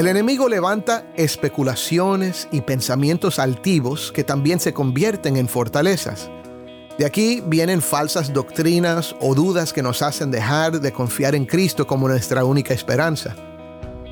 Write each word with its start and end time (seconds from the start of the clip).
El 0.00 0.06
enemigo 0.06 0.48
levanta 0.48 1.04
especulaciones 1.14 2.48
y 2.50 2.62
pensamientos 2.62 3.38
altivos 3.38 4.12
que 4.12 4.24
también 4.24 4.58
se 4.58 4.72
convierten 4.72 5.36
en 5.36 5.46
fortalezas. 5.46 6.30
De 6.98 7.04
aquí 7.04 7.42
vienen 7.46 7.82
falsas 7.82 8.32
doctrinas 8.32 9.14
o 9.20 9.34
dudas 9.34 9.74
que 9.74 9.82
nos 9.82 10.00
hacen 10.00 10.30
dejar 10.30 10.80
de 10.80 10.90
confiar 10.90 11.34
en 11.34 11.44
Cristo 11.44 11.86
como 11.86 12.08
nuestra 12.08 12.46
única 12.46 12.72
esperanza. 12.72 13.36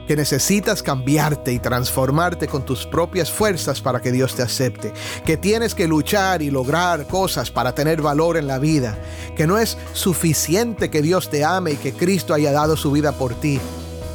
Que 0.06 0.14
necesitas 0.14 0.82
cambiarte 0.82 1.54
y 1.54 1.58
transformarte 1.58 2.48
con 2.48 2.66
tus 2.66 2.84
propias 2.84 3.32
fuerzas 3.32 3.80
para 3.80 4.02
que 4.02 4.12
Dios 4.12 4.34
te 4.34 4.42
acepte. 4.42 4.92
Que 5.24 5.38
tienes 5.38 5.74
que 5.74 5.88
luchar 5.88 6.42
y 6.42 6.50
lograr 6.50 7.06
cosas 7.06 7.50
para 7.50 7.74
tener 7.74 8.02
valor 8.02 8.36
en 8.36 8.46
la 8.46 8.58
vida. 8.58 8.98
Que 9.34 9.46
no 9.46 9.56
es 9.56 9.78
suficiente 9.94 10.90
que 10.90 11.00
Dios 11.00 11.30
te 11.30 11.46
ame 11.46 11.70
y 11.70 11.76
que 11.76 11.94
Cristo 11.94 12.34
haya 12.34 12.52
dado 12.52 12.76
su 12.76 12.90
vida 12.90 13.12
por 13.12 13.32
ti. 13.32 13.58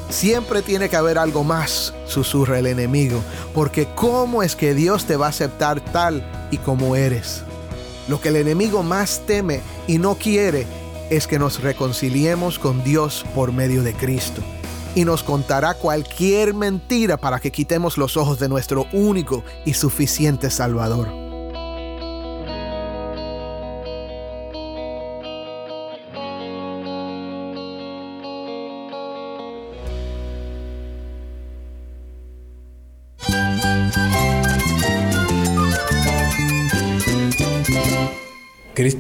Siempre 0.10 0.62
tiene 0.62 0.90
que 0.90 0.96
haber 0.96 1.18
algo 1.18 1.44
más, 1.44 1.94
susurra 2.08 2.59
el 2.59 2.68
enemigo, 2.68 3.22
porque 3.54 3.88
¿cómo 3.96 4.44
es 4.44 4.55
que 4.55 4.73
Dios 4.73 5.05
te 5.05 5.16
va 5.16 5.27
a 5.27 5.30
aceptar 5.30 5.82
tal 5.82 6.23
y 6.52 6.58
como 6.58 6.96
eres? 6.96 7.44
Lo 8.08 8.20
que 8.22 8.30
el 8.30 8.36
enemigo 8.36 8.84
más 8.84 9.22
teme 9.26 9.62
y 9.88 9.98
no 9.98 10.16
quiere 10.16 10.68
es 11.10 11.27
que 11.27 11.40
nos 11.40 11.62
reconciliemos 11.62 12.60
con 12.60 12.84
Dios 12.84 13.26
por 13.34 13.52
medio 13.52 13.84
de 13.84 13.94
Cristo. 13.94 14.41
Y 14.96 15.05
nos 15.05 15.24
contará 15.24 15.74
cualquier 15.74 16.54
mentira 16.54 17.18
para 17.18 17.40
que 17.40 17.52
quitemos 17.52 17.98
los 17.98 18.16
ojos 18.18 18.40
de 18.40 18.49
nuestro 18.49 18.85
único 18.91 19.44
y 19.66 19.74
suficiente 19.74 20.52
Salvador. 20.52 21.23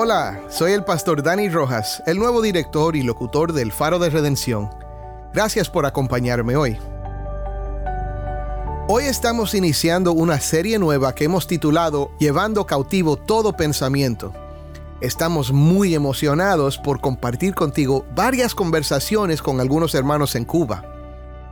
Hola, 0.00 0.42
soy 0.48 0.74
el 0.74 0.84
pastor 0.84 1.24
Dani 1.24 1.48
Rojas, 1.48 2.04
el 2.06 2.18
nuevo 2.18 2.40
director 2.40 2.94
y 2.94 3.02
locutor 3.02 3.52
del 3.52 3.72
Faro 3.72 3.98
de 3.98 4.10
Redención. 4.10 4.70
Gracias 5.34 5.68
por 5.68 5.86
acompañarme 5.86 6.54
hoy. 6.54 6.78
Hoy 8.86 9.06
estamos 9.06 9.54
iniciando 9.54 10.12
una 10.12 10.38
serie 10.38 10.78
nueva 10.78 11.16
que 11.16 11.24
hemos 11.24 11.48
titulado 11.48 12.12
Llevando 12.20 12.64
cautivo 12.64 13.16
todo 13.16 13.54
pensamiento. 13.54 14.32
Estamos 15.00 15.50
muy 15.50 15.96
emocionados 15.96 16.78
por 16.78 17.00
compartir 17.00 17.56
contigo 17.56 18.06
varias 18.14 18.54
conversaciones 18.54 19.42
con 19.42 19.60
algunos 19.60 19.96
hermanos 19.96 20.36
en 20.36 20.44
Cuba. 20.44 20.97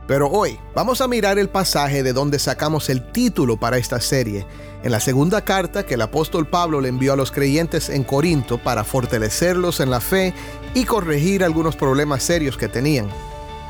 Pero 0.07 0.29
hoy 0.29 0.57
vamos 0.73 1.01
a 1.01 1.07
mirar 1.07 1.37
el 1.37 1.49
pasaje 1.49 2.01
de 2.01 2.13
donde 2.13 2.39
sacamos 2.39 2.89
el 2.89 3.11
título 3.11 3.57
para 3.57 3.77
esta 3.77 3.99
serie, 3.99 4.45
en 4.81 4.91
la 4.91 5.01
segunda 5.01 5.43
carta 5.43 5.85
que 5.85 5.95
el 5.95 6.01
apóstol 6.01 6.47
Pablo 6.47 6.79
le 6.79 6.87
envió 6.87 7.11
a 7.11 7.17
los 7.17 7.29
creyentes 7.29 7.89
en 7.89 8.05
Corinto 8.05 8.57
para 8.57 8.85
fortalecerlos 8.85 9.81
en 9.81 9.89
la 9.89 9.99
fe 9.99 10.33
y 10.73 10.85
corregir 10.85 11.43
algunos 11.43 11.75
problemas 11.75 12.23
serios 12.23 12.55
que 12.55 12.69
tenían. 12.69 13.09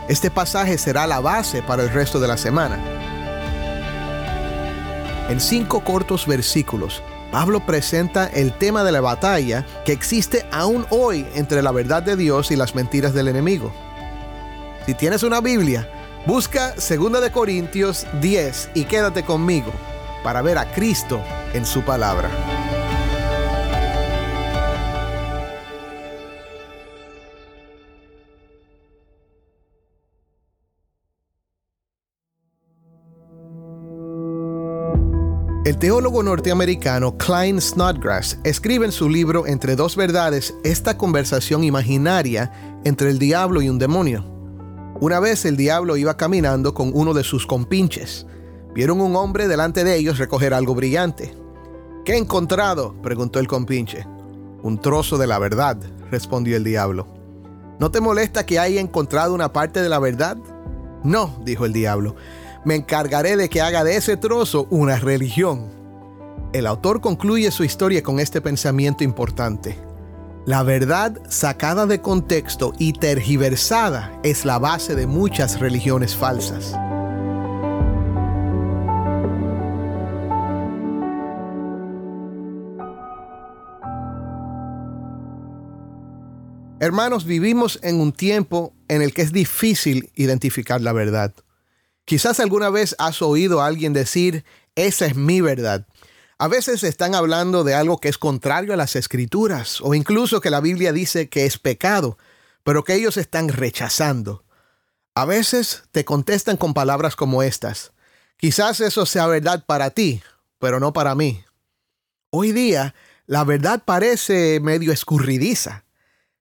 Este 0.10 0.30
pasaje 0.30 0.78
será 0.78 1.08
la 1.08 1.20
base 1.22 1.64
para 1.64 1.82
el 1.82 1.90
resto 1.90 2.20
de 2.20 2.28
la 2.28 2.38
semana. 2.38 2.80
En 5.30 5.42
cinco 5.42 5.84
cortos 5.84 6.28
versículos, 6.28 7.02
Pablo 7.32 7.66
presenta 7.66 8.28
el 8.28 8.54
tema 8.54 8.84
de 8.84 8.92
la 8.92 9.02
batalla 9.02 9.66
que 9.86 9.92
existe 9.92 10.46
aún 10.52 10.86
hoy 10.92 11.26
entre 11.34 11.64
la 11.64 11.72
verdad 11.72 12.04
de 12.04 12.16
Dios 12.16 12.52
y 12.52 12.56
las 12.56 12.76
mentiras 12.76 13.14
del 13.14 13.28
enemigo. 13.28 13.74
Si 14.86 14.94
tienes 14.94 15.24
una 15.24 15.42
Biblia, 15.42 15.90
Busca 16.28 16.76
2 16.76 17.22
de 17.22 17.32
Corintios 17.32 18.06
10 18.20 18.72
y 18.74 18.84
quédate 18.84 19.24
conmigo 19.24 19.72
para 20.26 20.42
ver 20.42 20.58
a 20.58 20.70
Cristo 20.74 21.22
en 21.54 21.66
su 21.66 21.84
palabra. 21.84 22.30
El 35.64 35.78
teólogo 35.78 36.24
norteamericano 36.24 37.18
Klein 37.18 37.62
Snodgrass 37.62 38.38
escribe 38.44 38.86
en 38.86 38.92
su 38.92 39.08
libro 39.08 39.48
Entre 39.48 39.78
dos 39.78 39.96
verdades 39.96 40.54
esta 40.66 40.98
conversación 40.98 41.64
imaginaria 41.64 42.52
entre 42.84 43.12
el 43.12 43.18
diablo 43.18 43.62
y 43.62 43.70
un 43.70 43.80
demonio. 43.80 44.37
Una 45.00 45.20
vez 45.20 45.46
el 45.46 45.58
diablo 45.58 45.96
iba 45.96 46.18
caminando 46.18 46.74
con 46.74 46.92
uno 46.92 47.14
de 47.14 47.24
sus 47.24 47.46
compinches. 47.46 48.26
Vieron 48.74 49.00
un 49.00 49.16
hombre 49.16 49.48
delante 49.48 49.84
de 49.84 49.96
ellos 49.96 50.18
recoger 50.18 50.56
algo 50.56 50.74
brillante. 50.74 51.36
¿Qué 52.04 52.14
he 52.14 52.18
encontrado? 52.18 52.96
preguntó 53.04 53.40
el 53.40 53.48
compinche. 53.48 54.08
Un 54.64 54.82
trozo 54.82 55.20
de 55.20 55.28
la 55.28 55.38
verdad, 55.38 55.78
respondió 56.10 56.58
el 56.58 56.64
diablo. 56.64 57.06
¿No 57.80 57.92
te 57.92 58.02
molesta 58.02 58.46
que 58.46 58.58
haya 58.58 58.82
encontrado 58.82 59.36
una 59.36 59.54
parte 59.54 59.84
de 59.84 59.90
la 59.90 60.00
verdad? 60.00 60.38
No, 61.04 61.38
dijo 61.46 61.66
el 61.66 61.74
diablo. 61.74 62.16
Me 62.66 62.74
encargaré 62.74 63.38
de 63.38 63.50
que 63.50 63.62
haga 63.62 63.84
de 63.84 63.98
ese 63.98 64.18
trozo 64.18 64.66
una 64.72 64.98
religión. 64.98 65.68
El 66.54 66.66
autor 66.66 67.02
concluye 67.02 67.52
su 67.52 67.64
historia 67.64 68.02
con 68.02 68.20
este 68.20 68.42
pensamiento 68.42 69.04
importante. 69.04 69.78
La 70.48 70.64
verdad 70.64 71.22
sacada 71.28 71.88
de 71.88 72.00
contexto 72.00 72.72
y 72.80 72.94
tergiversada 72.94 74.18
es 74.24 74.46
la 74.46 74.60
base 74.60 74.96
de 74.96 75.06
muchas 75.06 75.60
religiones 75.60 76.16
falsas. 76.16 76.72
Hermanos, 86.80 87.26
vivimos 87.26 87.78
en 87.84 88.00
un 88.00 88.14
tiempo 88.14 88.74
en 88.88 89.02
el 89.02 89.14
que 89.14 89.24
es 89.24 89.34
difícil 89.34 90.10
identificar 90.16 90.80
la 90.80 90.94
verdad. 90.94 91.34
Quizás 92.06 92.40
alguna 92.40 92.70
vez 92.70 92.96
has 93.00 93.22
oído 93.22 93.60
a 93.60 93.68
alguien 93.68 93.92
decir, 93.92 94.46
esa 94.76 95.08
es 95.08 95.18
mi 95.18 95.42
verdad. 95.42 95.86
A 96.40 96.48
veces 96.48 96.84
están 96.84 97.16
hablando 97.16 97.64
de 97.64 97.74
algo 97.74 98.00
que 98.00 98.10
es 98.10 98.20
contrario 98.20 98.72
a 98.72 98.78
las 98.78 98.96
escrituras 98.96 99.82
o 99.82 99.96
incluso 99.96 100.40
que 100.40 100.52
la 100.52 100.62
Biblia 100.62 100.94
dice 100.94 101.30
que 101.30 101.48
es 101.48 101.58
pecado, 101.58 102.20
pero 102.64 102.84
que 102.84 102.94
ellos 102.94 103.18
están 103.18 103.50
rechazando. 103.50 104.44
A 105.16 105.26
veces 105.26 105.86
te 105.92 106.06
contestan 106.06 106.56
con 106.56 106.76
palabras 106.76 107.16
como 107.16 107.42
estas. 107.42 107.92
Quizás 108.38 108.82
eso 108.82 109.08
sea 109.08 109.26
verdad 109.26 109.66
para 109.66 109.90
ti, 109.90 110.22
pero 110.60 110.80
no 110.80 110.94
para 110.94 111.16
mí. 111.16 111.44
Hoy 112.30 112.52
día, 112.52 112.94
la 113.26 113.44
verdad 113.44 113.82
parece 113.84 114.60
medio 114.60 114.92
escurridiza. 114.92 115.86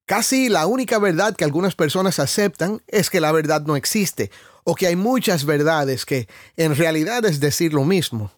Casi 0.05 0.47
la 0.47 0.67
única 0.67 0.99
verdad 0.99 1.35
que 1.35 1.43
algunas 1.43 1.73
personas 1.73 2.19
aceptan 2.19 2.83
es 2.85 3.09
que 3.09 3.19
la 3.19 3.31
verdad 3.31 3.61
no 3.61 3.75
existe, 3.75 4.29
o 4.63 4.75
que 4.75 4.85
hay 4.85 4.95
muchas 4.95 5.43
verdades 5.43 6.05
que 6.05 6.27
en 6.55 6.75
realidad 6.75 7.25
es 7.25 7.39
decir 7.39 7.73
lo 7.73 7.83
mismo. 7.83 8.36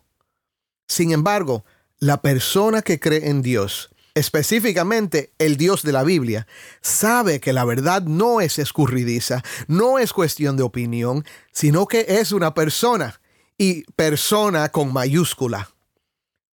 Sin 0.90 1.12
embargo, 1.12 1.64
la 2.00 2.22
persona 2.22 2.82
que 2.82 3.00
cree 3.00 3.30
en 3.30 3.44
Dios, 3.44 3.92
específicamente 4.16 5.32
el 5.38 5.56
Dios 5.56 5.84
de 5.84 5.92
la 5.92 6.04
Biblia, 6.04 6.48
sabe 6.82 7.40
que 7.40 7.54
la 7.54 7.64
verdad 7.64 8.02
no 8.02 8.42
es 8.42 8.58
escurridiza, 8.58 9.44
no 9.68 10.00
es 10.00 10.12
cuestión 10.12 10.58
de 10.58 10.64
opinión, 10.64 11.26
sino 11.52 11.86
que 11.86 12.06
es 12.10 12.32
una 12.32 12.56
persona 12.56 13.22
y 13.56 13.84
persona 13.92 14.70
con 14.70 14.92
mayúscula. 14.92 15.70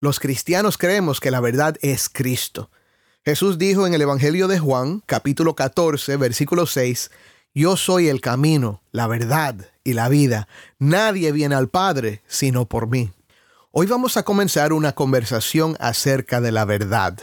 Los 0.00 0.20
cristianos 0.20 0.76
creemos 0.76 1.18
que 1.18 1.30
la 1.30 1.40
verdad 1.40 1.78
es 1.80 2.10
Cristo. 2.10 2.70
Jesús 3.24 3.56
dijo 3.56 3.86
en 3.86 3.94
el 3.94 4.02
Evangelio 4.02 4.48
de 4.48 4.58
Juan, 4.58 5.02
capítulo 5.06 5.56
14, 5.56 6.18
versículo 6.18 6.66
6, 6.66 7.10
Yo 7.54 7.78
soy 7.78 8.08
el 8.08 8.20
camino, 8.20 8.82
la 8.92 9.06
verdad 9.06 9.56
y 9.82 9.94
la 9.94 10.10
vida. 10.10 10.46
Nadie 10.78 11.32
viene 11.32 11.54
al 11.54 11.70
Padre 11.70 12.20
sino 12.26 12.66
por 12.66 12.86
mí. 12.86 13.15
Hoy 13.78 13.86
vamos 13.86 14.16
a 14.16 14.22
comenzar 14.22 14.72
una 14.72 14.94
conversación 14.94 15.76
acerca 15.80 16.40
de 16.40 16.50
la 16.50 16.64
verdad. 16.64 17.18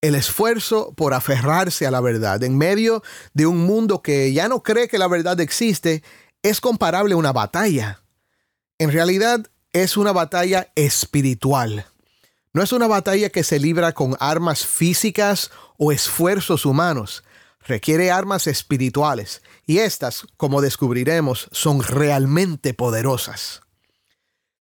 El 0.00 0.14
esfuerzo 0.14 0.94
por 0.94 1.12
aferrarse 1.12 1.88
a 1.88 1.90
la 1.90 2.00
verdad 2.00 2.44
en 2.44 2.56
medio 2.56 3.02
de 3.34 3.46
un 3.46 3.66
mundo 3.66 4.00
que 4.00 4.32
ya 4.32 4.46
no 4.46 4.62
cree 4.62 4.86
que 4.86 4.96
la 4.96 5.08
verdad 5.08 5.40
existe 5.40 6.04
es 6.44 6.60
comparable 6.60 7.14
a 7.14 7.16
una 7.16 7.32
batalla. 7.32 8.00
En 8.78 8.92
realidad 8.92 9.44
es 9.72 9.96
una 9.96 10.12
batalla 10.12 10.70
espiritual. 10.76 11.86
No 12.52 12.62
es 12.62 12.70
una 12.70 12.86
batalla 12.86 13.30
que 13.30 13.42
se 13.42 13.58
libra 13.58 13.92
con 13.92 14.16
armas 14.20 14.64
físicas 14.64 15.50
o 15.78 15.90
esfuerzos 15.90 16.64
humanos. 16.64 17.24
Requiere 17.58 18.12
armas 18.12 18.46
espirituales 18.46 19.42
y 19.66 19.78
estas, 19.78 20.28
como 20.36 20.60
descubriremos, 20.60 21.48
son 21.50 21.82
realmente 21.82 22.72
poderosas. 22.72 23.65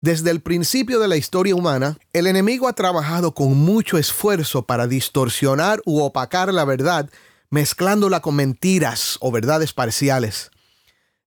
Desde 0.04 0.32
el 0.32 0.42
principio 0.42 1.00
de 1.00 1.08
la 1.08 1.16
historia 1.16 1.54
humana, 1.54 1.96
el 2.12 2.26
enemigo 2.26 2.68
ha 2.68 2.74
trabajado 2.74 3.36
con 3.36 3.56
mucho 3.56 4.00
esfuerzo 4.00 4.64
para 4.64 4.88
distorsionar 4.88 5.80
u 5.86 6.02
opacar 6.02 6.52
la 6.52 6.66
verdad, 6.66 7.08
mezclándola 7.52 8.20
con 8.20 8.36
mentiras 8.36 9.20
o 9.22 9.32
verdades 9.32 9.74
parciales. 9.74 10.50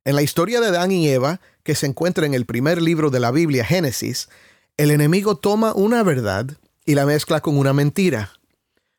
En 0.05 0.17
la 0.17 0.23
historia 0.23 0.61
de 0.61 0.67
Adán 0.67 0.91
y 0.91 1.09
Eva, 1.09 1.41
que 1.63 1.77
se 1.77 1.87
encuentra 1.87 2.27
en 2.27 2.35
el 2.35 2.47
primer 2.47 2.83
libro 2.83 3.11
de 3.11 3.21
la 3.21 3.31
Biblia, 3.31 3.65
Génesis, 3.65 4.29
el 4.77 4.91
enemigo 4.91 5.37
toma 5.37 5.73
una 5.73 6.03
verdad 6.03 6.47
y 6.85 6.97
la 6.97 7.07
mezcla 7.07 7.41
con 7.41 7.57
una 7.57 7.73
mentira. 7.73 8.33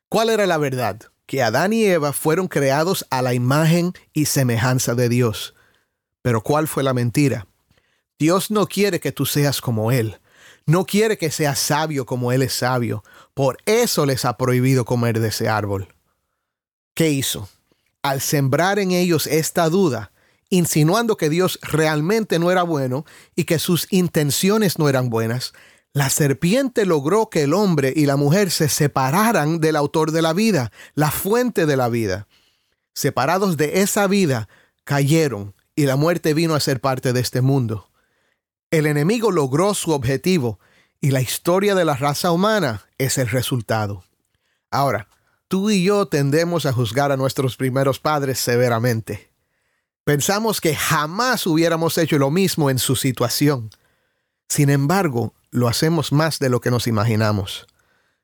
¿Cuál 0.07 0.29
era 0.29 0.47
la 0.47 0.57
verdad? 0.57 1.01
Que 1.25 1.43
Adán 1.43 1.73
y 1.73 1.83
Eva 1.83 2.13
fueron 2.13 2.47
creados 2.47 3.05
a 3.09 3.21
la 3.21 3.33
imagen 3.33 3.91
y 4.13 4.27
semejanza 4.27 4.95
de 4.95 5.09
Dios. 5.09 5.53
Pero 6.21 6.41
¿cuál 6.41 6.69
fue 6.69 6.81
la 6.81 6.93
mentira? 6.93 7.45
Dios 8.17 8.49
no 8.49 8.67
quiere 8.67 8.99
que 8.99 9.11
tú 9.11 9.25
seas 9.25 9.61
como 9.61 9.91
Él. 9.91 10.19
No 10.65 10.85
quiere 10.85 11.17
que 11.17 11.31
seas 11.31 11.59
sabio 11.59 12.05
como 12.05 12.31
Él 12.31 12.41
es 12.41 12.53
sabio. 12.53 13.03
Por 13.33 13.57
eso 13.65 14.05
les 14.05 14.25
ha 14.25 14.37
prohibido 14.37 14.85
comer 14.85 15.19
de 15.19 15.27
ese 15.27 15.49
árbol. 15.49 15.93
¿Qué 16.93 17.09
hizo? 17.09 17.49
Al 18.01 18.21
sembrar 18.21 18.79
en 18.79 18.91
ellos 18.91 19.27
esta 19.27 19.69
duda, 19.69 20.11
insinuando 20.49 21.17
que 21.17 21.29
Dios 21.29 21.59
realmente 21.61 22.39
no 22.39 22.51
era 22.51 22.63
bueno 22.63 23.05
y 23.35 23.43
que 23.43 23.59
sus 23.59 23.87
intenciones 23.91 24.79
no 24.79 24.87
eran 24.87 25.09
buenas, 25.09 25.53
la 25.91 26.09
serpiente 26.09 26.85
logró 26.85 27.29
que 27.29 27.43
el 27.43 27.53
hombre 27.53 27.93
y 27.95 28.05
la 28.05 28.15
mujer 28.15 28.51
se 28.51 28.69
separaran 28.69 29.59
del 29.59 29.75
autor 29.75 30.11
de 30.11 30.21
la 30.21 30.33
vida, 30.33 30.71
la 30.93 31.11
fuente 31.11 31.65
de 31.65 31.77
la 31.77 31.89
vida. 31.89 32.27
Separados 32.93 33.57
de 33.57 33.81
esa 33.81 34.07
vida, 34.07 34.47
cayeron 34.83 35.53
y 35.75 35.85
la 35.85 35.95
muerte 35.95 36.33
vino 36.33 36.55
a 36.55 36.59
ser 36.59 36.79
parte 36.79 37.11
de 37.11 37.19
este 37.19 37.41
mundo. 37.41 37.89
El 38.75 38.87
enemigo 38.87 39.31
logró 39.31 39.73
su 39.73 39.91
objetivo 39.91 40.59
y 40.99 41.11
la 41.11 41.21
historia 41.21 41.75
de 41.75 41.85
la 41.85 41.95
raza 41.95 42.33
humana 42.33 42.83
es 42.97 43.17
el 43.17 43.29
resultado. 43.29 44.03
Ahora, 44.69 45.07
tú 45.47 45.69
y 45.69 45.85
yo 45.85 46.07
tendemos 46.07 46.65
a 46.65 46.73
juzgar 46.73 47.13
a 47.13 47.15
nuestros 47.15 47.55
primeros 47.55 48.01
padres 48.01 48.37
severamente. 48.37 49.29
Pensamos 50.03 50.59
que 50.59 50.75
jamás 50.75 51.47
hubiéramos 51.47 51.97
hecho 51.97 52.17
lo 52.17 52.31
mismo 52.31 52.69
en 52.69 52.77
su 52.77 52.97
situación. 52.97 53.69
Sin 54.49 54.69
embargo, 54.69 55.33
lo 55.51 55.69
hacemos 55.69 56.11
más 56.11 56.39
de 56.39 56.49
lo 56.49 56.59
que 56.59 56.69
nos 56.69 56.85
imaginamos. 56.85 57.67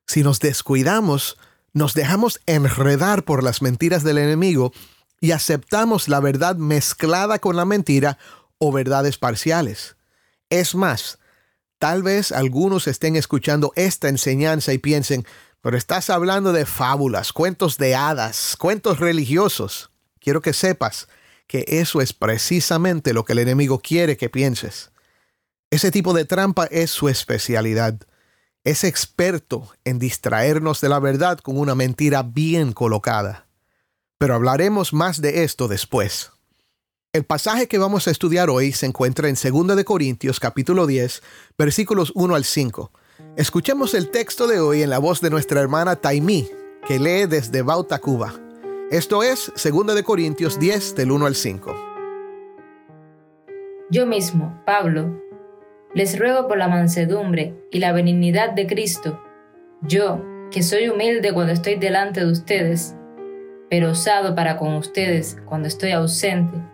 Si 0.05 0.21
nos 0.21 0.41
descuidamos, 0.41 1.37
nos 1.71 1.93
dejamos 1.93 2.41
enredar 2.45 3.23
por 3.23 3.41
las 3.41 3.61
mentiras 3.61 4.03
del 4.03 4.17
enemigo 4.17 4.73
y 5.21 5.31
aceptamos 5.31 6.09
la 6.09 6.19
verdad 6.19 6.57
mezclada 6.57 7.39
con 7.39 7.55
la 7.55 7.63
mentira 7.63 8.17
o 8.57 8.73
verdades 8.73 9.17
parciales. 9.17 9.95
Es 10.51 10.75
más, 10.75 11.17
tal 11.79 12.03
vez 12.03 12.33
algunos 12.33 12.85
estén 12.87 13.15
escuchando 13.15 13.71
esta 13.77 14.09
enseñanza 14.09 14.73
y 14.73 14.79
piensen, 14.79 15.25
pero 15.61 15.77
estás 15.77 16.09
hablando 16.09 16.51
de 16.51 16.65
fábulas, 16.65 17.31
cuentos 17.31 17.77
de 17.77 17.95
hadas, 17.95 18.57
cuentos 18.59 18.99
religiosos. 18.99 19.91
Quiero 20.19 20.41
que 20.41 20.51
sepas 20.51 21.07
que 21.47 21.63
eso 21.67 22.01
es 22.01 22.11
precisamente 22.11 23.13
lo 23.13 23.23
que 23.23 23.31
el 23.31 23.39
enemigo 23.39 23.79
quiere 23.79 24.17
que 24.17 24.29
pienses. 24.29 24.91
Ese 25.69 25.89
tipo 25.89 26.13
de 26.13 26.25
trampa 26.25 26.65
es 26.65 26.91
su 26.91 27.07
especialidad. 27.07 28.01
Es 28.65 28.83
experto 28.83 29.71
en 29.85 29.99
distraernos 29.99 30.81
de 30.81 30.89
la 30.89 30.99
verdad 30.99 31.39
con 31.39 31.57
una 31.57 31.75
mentira 31.75 32.23
bien 32.23 32.73
colocada. 32.73 33.47
Pero 34.17 34.35
hablaremos 34.35 34.91
más 34.91 35.21
de 35.21 35.45
esto 35.45 35.69
después. 35.69 36.31
El 37.13 37.25
pasaje 37.25 37.67
que 37.67 37.77
vamos 37.77 38.07
a 38.07 38.11
estudiar 38.11 38.49
hoy 38.49 38.71
se 38.71 38.85
encuentra 38.85 39.27
en 39.27 39.35
2 39.35 39.75
de 39.75 39.83
Corintios 39.83 40.39
capítulo 40.39 40.87
10, 40.87 41.21
versículos 41.57 42.13
1 42.15 42.35
al 42.35 42.45
5. 42.45 42.89
Escuchemos 43.35 43.93
el 43.95 44.11
texto 44.11 44.47
de 44.47 44.61
hoy 44.61 44.81
en 44.81 44.89
la 44.89 44.97
voz 44.97 45.19
de 45.19 45.29
nuestra 45.29 45.59
hermana 45.59 45.97
Taimí, 45.97 46.47
que 46.87 46.99
lee 46.99 47.25
desde 47.25 47.63
Bauta, 47.63 47.99
Cuba. 47.99 48.33
Esto 48.91 49.23
es 49.23 49.51
2 49.61 49.93
de 49.93 50.03
Corintios 50.05 50.57
10 50.57 50.95
del 50.95 51.11
1 51.11 51.25
al 51.25 51.35
5. 51.35 51.75
Yo 53.89 54.05
mismo, 54.05 54.63
Pablo, 54.65 55.21
les 55.93 56.17
ruego 56.17 56.47
por 56.47 56.57
la 56.57 56.69
mansedumbre 56.69 57.61
y 57.71 57.79
la 57.79 57.91
benignidad 57.91 58.51
de 58.51 58.67
Cristo, 58.67 59.21
yo, 59.81 60.23
que 60.49 60.63
soy 60.63 60.87
humilde 60.87 61.33
cuando 61.33 61.51
estoy 61.51 61.75
delante 61.75 62.21
de 62.21 62.31
ustedes, 62.31 62.95
pero 63.69 63.91
osado 63.91 64.33
para 64.33 64.55
con 64.55 64.75
ustedes 64.75 65.35
cuando 65.45 65.67
estoy 65.67 65.91
ausente, 65.91 66.70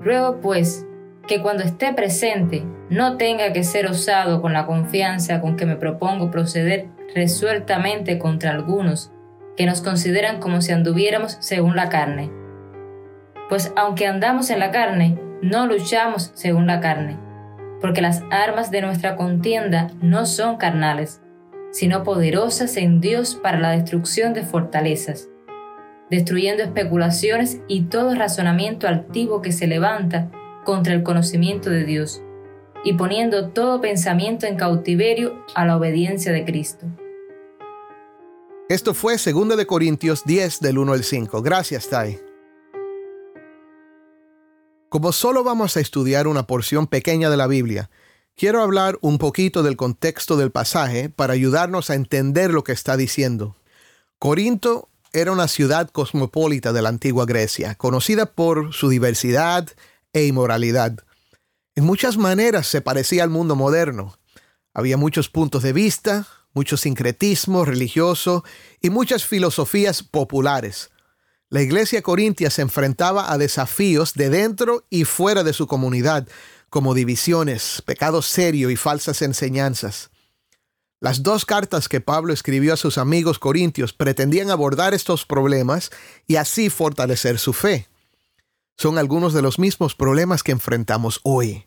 Ruego 0.00 0.40
pues 0.40 0.86
que 1.28 1.42
cuando 1.42 1.62
esté 1.62 1.92
presente 1.92 2.64
no 2.88 3.18
tenga 3.18 3.52
que 3.52 3.64
ser 3.64 3.86
osado 3.86 4.40
con 4.40 4.52
la 4.52 4.66
confianza 4.66 5.40
con 5.40 5.56
que 5.56 5.66
me 5.66 5.76
propongo 5.76 6.30
proceder 6.30 6.88
resueltamente 7.14 8.18
contra 8.18 8.50
algunos 8.50 9.12
que 9.56 9.66
nos 9.66 9.82
consideran 9.82 10.40
como 10.40 10.62
si 10.62 10.72
anduviéramos 10.72 11.36
según 11.40 11.76
la 11.76 11.90
carne. 11.90 12.30
Pues 13.48 13.72
aunque 13.76 14.06
andamos 14.06 14.48
en 14.50 14.58
la 14.58 14.70
carne, 14.70 15.18
no 15.42 15.66
luchamos 15.66 16.32
según 16.34 16.66
la 16.66 16.80
carne, 16.80 17.18
porque 17.80 18.00
las 18.00 18.22
armas 18.30 18.70
de 18.70 18.80
nuestra 18.80 19.16
contienda 19.16 19.88
no 20.00 20.24
son 20.24 20.56
carnales, 20.56 21.20
sino 21.72 22.04
poderosas 22.04 22.76
en 22.76 23.00
Dios 23.00 23.34
para 23.34 23.58
la 23.58 23.70
destrucción 23.70 24.32
de 24.32 24.44
fortalezas 24.44 25.29
destruyendo 26.10 26.62
especulaciones 26.62 27.60
y 27.68 27.82
todo 27.82 28.14
razonamiento 28.14 28.88
altivo 28.88 29.42
que 29.42 29.52
se 29.52 29.66
levanta 29.66 30.30
contra 30.64 30.92
el 30.94 31.02
conocimiento 31.02 31.70
de 31.70 31.84
Dios, 31.84 32.22
y 32.84 32.94
poniendo 32.94 33.50
todo 33.50 33.80
pensamiento 33.80 34.46
en 34.46 34.56
cautiverio 34.56 35.44
a 35.54 35.64
la 35.64 35.76
obediencia 35.76 36.32
de 36.32 36.44
Cristo. 36.44 36.86
Esto 38.68 38.94
fue 38.94 39.16
2 39.16 39.56
de 39.56 39.66
Corintios 39.66 40.24
10 40.24 40.60
del 40.60 40.78
1 40.78 40.92
al 40.92 41.04
5. 41.04 41.42
Gracias, 41.42 41.88
Tai. 41.88 42.20
Como 44.88 45.12
solo 45.12 45.44
vamos 45.44 45.76
a 45.76 45.80
estudiar 45.80 46.26
una 46.26 46.46
porción 46.46 46.86
pequeña 46.86 47.30
de 47.30 47.36
la 47.36 47.46
Biblia, 47.46 47.90
quiero 48.36 48.62
hablar 48.62 48.98
un 49.02 49.18
poquito 49.18 49.62
del 49.62 49.76
contexto 49.76 50.36
del 50.36 50.50
pasaje 50.50 51.08
para 51.08 51.32
ayudarnos 51.32 51.90
a 51.90 51.94
entender 51.94 52.52
lo 52.52 52.64
que 52.64 52.72
está 52.72 52.96
diciendo. 52.96 53.56
Corinto 54.18 54.89
era 55.12 55.32
una 55.32 55.48
ciudad 55.48 55.90
cosmopolita 55.90 56.72
de 56.72 56.82
la 56.82 56.88
antigua 56.88 57.26
Grecia, 57.26 57.74
conocida 57.74 58.26
por 58.26 58.72
su 58.72 58.88
diversidad 58.88 59.68
e 60.12 60.24
inmoralidad. 60.24 60.98
En 61.74 61.84
muchas 61.84 62.16
maneras 62.16 62.66
se 62.66 62.80
parecía 62.80 63.22
al 63.22 63.30
mundo 63.30 63.56
moderno. 63.56 64.18
Había 64.72 64.96
muchos 64.96 65.28
puntos 65.28 65.62
de 65.62 65.72
vista, 65.72 66.26
mucho 66.52 66.76
sincretismo 66.76 67.64
religioso 67.64 68.44
y 68.80 68.90
muchas 68.90 69.24
filosofías 69.24 70.02
populares. 70.02 70.90
La 71.48 71.62
iglesia 71.62 72.02
corintia 72.02 72.50
se 72.50 72.62
enfrentaba 72.62 73.32
a 73.32 73.38
desafíos 73.38 74.14
de 74.14 74.30
dentro 74.30 74.86
y 74.90 75.04
fuera 75.04 75.42
de 75.42 75.52
su 75.52 75.66
comunidad, 75.66 76.28
como 76.68 76.94
divisiones, 76.94 77.82
pecado 77.84 78.22
serio 78.22 78.70
y 78.70 78.76
falsas 78.76 79.22
enseñanzas. 79.22 80.10
Las 81.00 81.22
dos 81.22 81.46
cartas 81.46 81.88
que 81.88 82.02
Pablo 82.02 82.34
escribió 82.34 82.74
a 82.74 82.76
sus 82.76 82.98
amigos 82.98 83.38
corintios 83.38 83.94
pretendían 83.94 84.50
abordar 84.50 84.92
estos 84.92 85.24
problemas 85.24 85.90
y 86.26 86.36
así 86.36 86.68
fortalecer 86.68 87.38
su 87.38 87.54
fe. 87.54 87.88
Son 88.76 88.98
algunos 88.98 89.32
de 89.32 89.40
los 89.40 89.58
mismos 89.58 89.94
problemas 89.94 90.42
que 90.42 90.52
enfrentamos 90.52 91.20
hoy, 91.22 91.66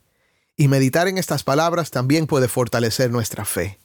y 0.56 0.68
meditar 0.68 1.08
en 1.08 1.18
estas 1.18 1.44
palabras 1.44 1.90
también 1.90 2.28
puede 2.28 2.48
fortalecer 2.48 3.10
nuestra 3.10 3.44
fe. 3.44 3.80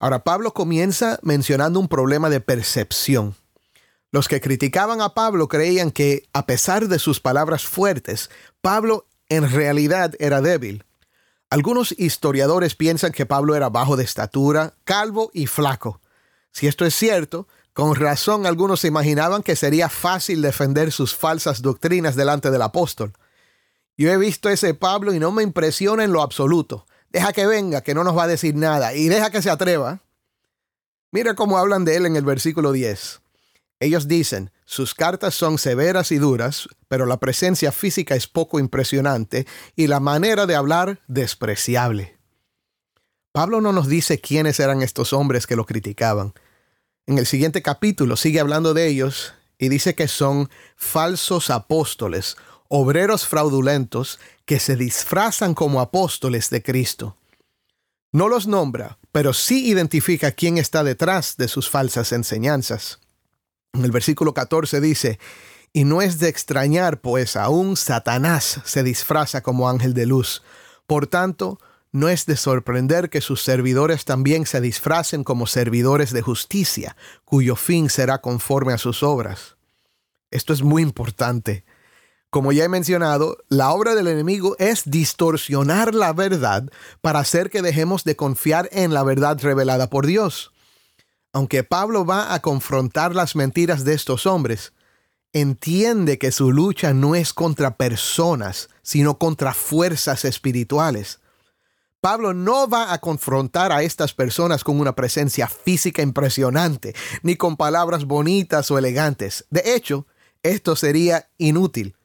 Ahora 0.00 0.24
Pablo 0.24 0.54
comienza 0.54 1.20
mencionando 1.22 1.78
un 1.78 1.86
problema 1.86 2.30
de 2.30 2.40
percepción. 2.40 3.36
Los 4.10 4.26
que 4.26 4.40
criticaban 4.40 5.02
a 5.02 5.14
Pablo 5.14 5.46
creían 5.46 5.92
que, 5.92 6.28
a 6.32 6.46
pesar 6.46 6.88
de 6.88 6.98
sus 6.98 7.20
palabras 7.20 7.64
fuertes, 7.64 8.28
Pablo 8.60 9.06
en 9.28 9.48
realidad 9.48 10.14
era 10.18 10.40
débil 10.40 10.84
algunos 11.50 11.92
historiadores 11.98 12.76
piensan 12.76 13.10
que 13.10 13.26
Pablo 13.26 13.56
era 13.56 13.68
bajo 13.68 13.96
de 13.96 14.04
estatura, 14.04 14.74
calvo 14.84 15.32
y 15.34 15.48
flaco. 15.48 16.00
Si 16.52 16.68
esto 16.68 16.86
es 16.86 16.94
cierto, 16.94 17.48
con 17.72 17.96
razón 17.96 18.46
algunos 18.46 18.80
se 18.80 18.88
imaginaban 18.88 19.42
que 19.42 19.56
sería 19.56 19.88
fácil 19.88 20.42
defender 20.42 20.92
sus 20.92 21.16
falsas 21.16 21.60
doctrinas 21.60 22.14
delante 22.14 22.52
del 22.52 22.62
apóstol. 22.62 23.12
Yo 23.96 24.10
he 24.12 24.16
visto 24.16 24.48
ese 24.48 24.74
Pablo 24.74 25.12
y 25.12 25.18
no 25.18 25.32
me 25.32 25.42
impresiona 25.42 26.04
en 26.04 26.12
lo 26.12 26.22
absoluto. 26.22 26.86
deja 27.10 27.32
que 27.32 27.46
venga, 27.46 27.80
que 27.80 27.94
no 27.94 28.04
nos 28.04 28.16
va 28.16 28.22
a 28.22 28.28
decir 28.28 28.54
nada, 28.54 28.94
y 28.94 29.08
deja 29.08 29.30
que 29.30 29.42
se 29.42 29.50
atreva. 29.50 30.00
Mira 31.10 31.34
cómo 31.34 31.58
hablan 31.58 31.84
de 31.84 31.96
él 31.96 32.06
en 32.06 32.14
el 32.14 32.24
versículo 32.24 32.70
10. 32.70 33.19
Ellos 33.80 34.06
dicen, 34.06 34.50
sus 34.66 34.94
cartas 34.94 35.34
son 35.34 35.56
severas 35.56 36.12
y 36.12 36.18
duras, 36.18 36.68
pero 36.86 37.06
la 37.06 37.18
presencia 37.18 37.72
física 37.72 38.14
es 38.14 38.26
poco 38.26 38.60
impresionante 38.60 39.46
y 39.74 39.86
la 39.86 40.00
manera 40.00 40.44
de 40.44 40.54
hablar 40.54 41.00
despreciable. 41.08 42.18
Pablo 43.32 43.62
no 43.62 43.72
nos 43.72 43.88
dice 43.88 44.20
quiénes 44.20 44.60
eran 44.60 44.82
estos 44.82 45.14
hombres 45.14 45.46
que 45.46 45.56
lo 45.56 45.64
criticaban. 45.64 46.34
En 47.06 47.16
el 47.16 47.26
siguiente 47.26 47.62
capítulo 47.62 48.16
sigue 48.16 48.38
hablando 48.38 48.74
de 48.74 48.86
ellos 48.86 49.32
y 49.58 49.70
dice 49.70 49.94
que 49.94 50.08
son 50.08 50.50
falsos 50.76 51.48
apóstoles, 51.48 52.36
obreros 52.68 53.26
fraudulentos 53.26 54.18
que 54.44 54.58
se 54.58 54.76
disfrazan 54.76 55.54
como 55.54 55.80
apóstoles 55.80 56.50
de 56.50 56.62
Cristo. 56.62 57.16
No 58.12 58.28
los 58.28 58.46
nombra, 58.46 58.98
pero 59.10 59.32
sí 59.32 59.68
identifica 59.68 60.32
quién 60.32 60.58
está 60.58 60.84
detrás 60.84 61.36
de 61.38 61.48
sus 61.48 61.70
falsas 61.70 62.12
enseñanzas. 62.12 62.98
En 63.72 63.84
el 63.84 63.92
versículo 63.92 64.34
14 64.34 64.80
dice, 64.80 65.18
y 65.72 65.84
no 65.84 66.02
es 66.02 66.18
de 66.18 66.28
extrañar, 66.28 67.00
pues 67.00 67.36
aún 67.36 67.76
Satanás 67.76 68.60
se 68.64 68.82
disfraza 68.82 69.42
como 69.42 69.68
ángel 69.68 69.94
de 69.94 70.06
luz. 70.06 70.42
Por 70.86 71.06
tanto, 71.06 71.60
no 71.92 72.08
es 72.08 72.26
de 72.26 72.36
sorprender 72.36 73.10
que 73.10 73.20
sus 73.20 73.42
servidores 73.42 74.04
también 74.04 74.46
se 74.46 74.60
disfracen 74.60 75.22
como 75.22 75.46
servidores 75.46 76.12
de 76.12 76.22
justicia, 76.22 76.96
cuyo 77.24 77.54
fin 77.54 77.88
será 77.88 78.20
conforme 78.20 78.72
a 78.72 78.78
sus 78.78 79.04
obras. 79.04 79.56
Esto 80.32 80.52
es 80.52 80.62
muy 80.62 80.82
importante. 80.82 81.64
Como 82.30 82.52
ya 82.52 82.64
he 82.64 82.68
mencionado, 82.68 83.38
la 83.48 83.70
obra 83.70 83.94
del 83.94 84.08
enemigo 84.08 84.56
es 84.58 84.88
distorsionar 84.88 85.94
la 85.94 86.12
verdad 86.12 86.68
para 87.00 87.20
hacer 87.20 87.50
que 87.50 87.62
dejemos 87.62 88.02
de 88.04 88.16
confiar 88.16 88.68
en 88.72 88.94
la 88.94 89.02
verdad 89.04 89.38
revelada 89.40 89.90
por 89.90 90.06
Dios 90.06 90.52
aunque 91.32 91.64
Pablo 91.64 92.04
va 92.04 92.34
a 92.34 92.40
confrontar 92.40 93.14
las 93.14 93.36
mentiras 93.36 93.84
de 93.84 93.94
estos 93.94 94.26
hombres, 94.26 94.72
entiende 95.32 96.18
que 96.18 96.32
su 96.32 96.50
lucha 96.50 96.92
no 96.92 97.14
es 97.14 97.32
contra 97.32 97.76
personas, 97.76 98.68
sino 98.82 99.18
contra 99.18 99.54
fuerzas 99.54 100.24
espirituales. 100.24 101.20
Pablo 102.00 102.32
no 102.32 102.68
va 102.68 102.92
a 102.92 102.98
confrontar 102.98 103.72
a 103.72 103.82
estas 103.82 104.14
personas 104.14 104.64
con 104.64 104.80
una 104.80 104.96
presencia 104.96 105.46
física 105.46 106.02
impresionante, 106.02 106.94
ni 107.22 107.36
con 107.36 107.56
palabras 107.56 108.06
bonitas 108.06 108.70
o 108.70 108.78
elegantes. 108.78 109.44
De 109.50 109.74
hecho, 109.74 110.06
esto 110.42 110.76
sería 110.76 111.28
inútil. 111.36 111.96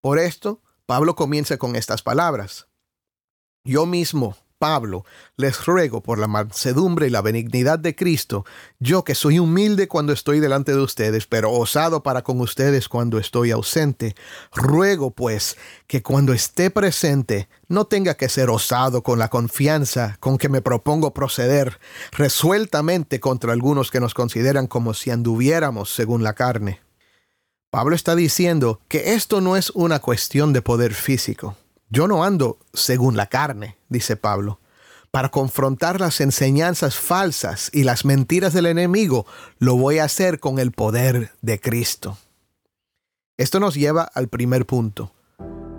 Por 0.00 0.18
esto, 0.18 0.62
Pablo 0.86 1.14
comienza 1.14 1.58
con 1.58 1.76
estas 1.76 2.02
palabras. 2.02 2.66
Yo 3.62 3.84
mismo, 3.84 4.36
Pablo, 4.66 5.04
les 5.36 5.64
ruego 5.64 6.02
por 6.02 6.18
la 6.18 6.26
mansedumbre 6.26 7.06
y 7.06 7.10
la 7.10 7.22
benignidad 7.22 7.78
de 7.78 7.94
Cristo, 7.94 8.44
yo 8.80 9.04
que 9.04 9.14
soy 9.14 9.38
humilde 9.38 9.86
cuando 9.86 10.12
estoy 10.12 10.40
delante 10.40 10.72
de 10.72 10.80
ustedes, 10.80 11.28
pero 11.28 11.52
osado 11.52 12.02
para 12.02 12.22
con 12.22 12.40
ustedes 12.40 12.88
cuando 12.88 13.20
estoy 13.20 13.52
ausente, 13.52 14.16
ruego 14.52 15.12
pues 15.12 15.56
que 15.86 16.02
cuando 16.02 16.32
esté 16.32 16.72
presente 16.72 17.48
no 17.68 17.84
tenga 17.84 18.16
que 18.16 18.28
ser 18.28 18.50
osado 18.50 19.04
con 19.04 19.20
la 19.20 19.28
confianza 19.28 20.16
con 20.18 20.36
que 20.36 20.48
me 20.48 20.62
propongo 20.62 21.14
proceder 21.14 21.78
resueltamente 22.10 23.20
contra 23.20 23.52
algunos 23.52 23.92
que 23.92 24.00
nos 24.00 24.14
consideran 24.14 24.66
como 24.66 24.94
si 24.94 25.12
anduviéramos 25.12 25.94
según 25.94 26.24
la 26.24 26.32
carne. 26.32 26.80
Pablo 27.70 27.94
está 27.94 28.16
diciendo 28.16 28.80
que 28.88 29.14
esto 29.14 29.40
no 29.40 29.56
es 29.56 29.70
una 29.70 30.00
cuestión 30.00 30.52
de 30.52 30.60
poder 30.60 30.92
físico 30.92 31.54
yo 31.88 32.08
no 32.08 32.24
ando 32.24 32.58
según 32.72 33.16
la 33.16 33.26
carne, 33.26 33.78
dice 33.88 34.16
Pablo. 34.16 34.60
Para 35.10 35.30
confrontar 35.30 36.00
las 36.00 36.20
enseñanzas 36.20 36.96
falsas 36.96 37.70
y 37.72 37.84
las 37.84 38.04
mentiras 38.04 38.52
del 38.52 38.66
enemigo, 38.66 39.26
lo 39.58 39.76
voy 39.76 39.98
a 39.98 40.04
hacer 40.04 40.40
con 40.40 40.58
el 40.58 40.72
poder 40.72 41.32
de 41.40 41.60
Cristo. 41.60 42.18
Esto 43.38 43.60
nos 43.60 43.74
lleva 43.74 44.02
al 44.02 44.28
primer 44.28 44.66
punto. 44.66 45.12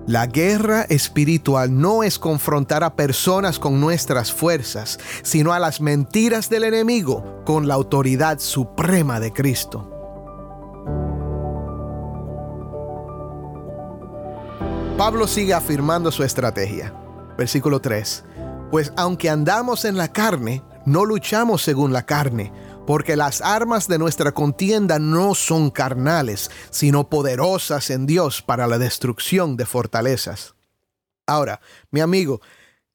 La 0.07 0.25
guerra 0.25 0.83
espiritual 0.83 1.81
no 1.81 2.01
es 2.01 2.17
confrontar 2.17 2.83
a 2.85 2.95
personas 2.95 3.59
con 3.59 3.81
nuestras 3.81 4.31
fuerzas, 4.31 4.99
sino 5.21 5.51
a 5.51 5.59
las 5.59 5.81
mentiras 5.81 6.49
del 6.49 6.63
enemigo 6.63 7.43
con 7.45 7.67
la 7.67 7.73
autoridad 7.73 8.39
suprema 8.39 9.19
de 9.19 9.33
Cristo. 9.33 9.96
Pablo 14.97 15.27
sigue 15.27 15.53
afirmando 15.53 16.11
su 16.11 16.23
estrategia. 16.23 16.91
Versículo 17.37 17.79
3. 17.79 18.23
Pues 18.71 18.91
aunque 18.97 19.29
andamos 19.29 19.85
en 19.85 19.95
la 19.95 20.11
carne, 20.11 20.63
no 20.87 21.05
luchamos 21.05 21.61
según 21.61 21.93
la 21.93 22.07
carne, 22.07 22.51
porque 22.87 23.15
las 23.15 23.41
armas 23.41 23.87
de 23.87 23.99
nuestra 23.99 24.31
contienda 24.31 24.97
no 24.97 25.35
son 25.35 25.69
carnales, 25.69 26.49
sino 26.71 27.11
poderosas 27.11 27.91
en 27.91 28.07
Dios 28.07 28.41
para 28.41 28.65
la 28.65 28.79
destrucción 28.79 29.55
de 29.55 29.67
fortalezas. 29.67 30.55
Ahora, 31.27 31.61
mi 31.91 31.99
amigo, 31.99 32.41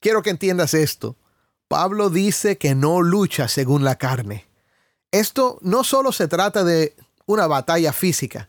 quiero 0.00 0.22
que 0.22 0.30
entiendas 0.30 0.74
esto. 0.74 1.16
Pablo 1.68 2.10
dice 2.10 2.58
que 2.58 2.74
no 2.74 3.00
lucha 3.00 3.46
según 3.46 3.84
la 3.84 3.94
carne. 3.94 4.48
Esto 5.12 5.60
no 5.62 5.84
solo 5.84 6.10
se 6.10 6.26
trata 6.26 6.64
de 6.64 6.96
una 7.26 7.46
batalla 7.46 7.92
física, 7.92 8.48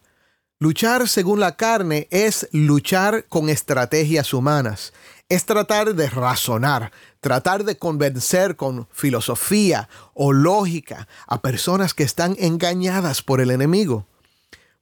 Luchar 0.60 1.10
según 1.10 1.40
la 1.40 1.58
carne 1.58 2.08
es 2.10 2.48
luchar 2.52 3.26
con 3.28 3.50
estrategias 3.50 4.34
humanas, 4.34 4.94
es 5.28 5.46
tratar 5.46 5.96
de 5.96 6.10
razonar, 6.10 6.92
tratar 7.20 7.64
de 7.64 7.78
convencer 7.78 8.56
con 8.56 8.88
filosofía 8.92 9.90
o 10.14 10.32
lógica 10.32 11.08
a 11.28 11.42
personas 11.42 11.94
que 11.94 12.04
están 12.04 12.36
engañadas 12.40 13.22
por 13.22 13.42
el 13.42 13.52
enemigo. 13.52 14.08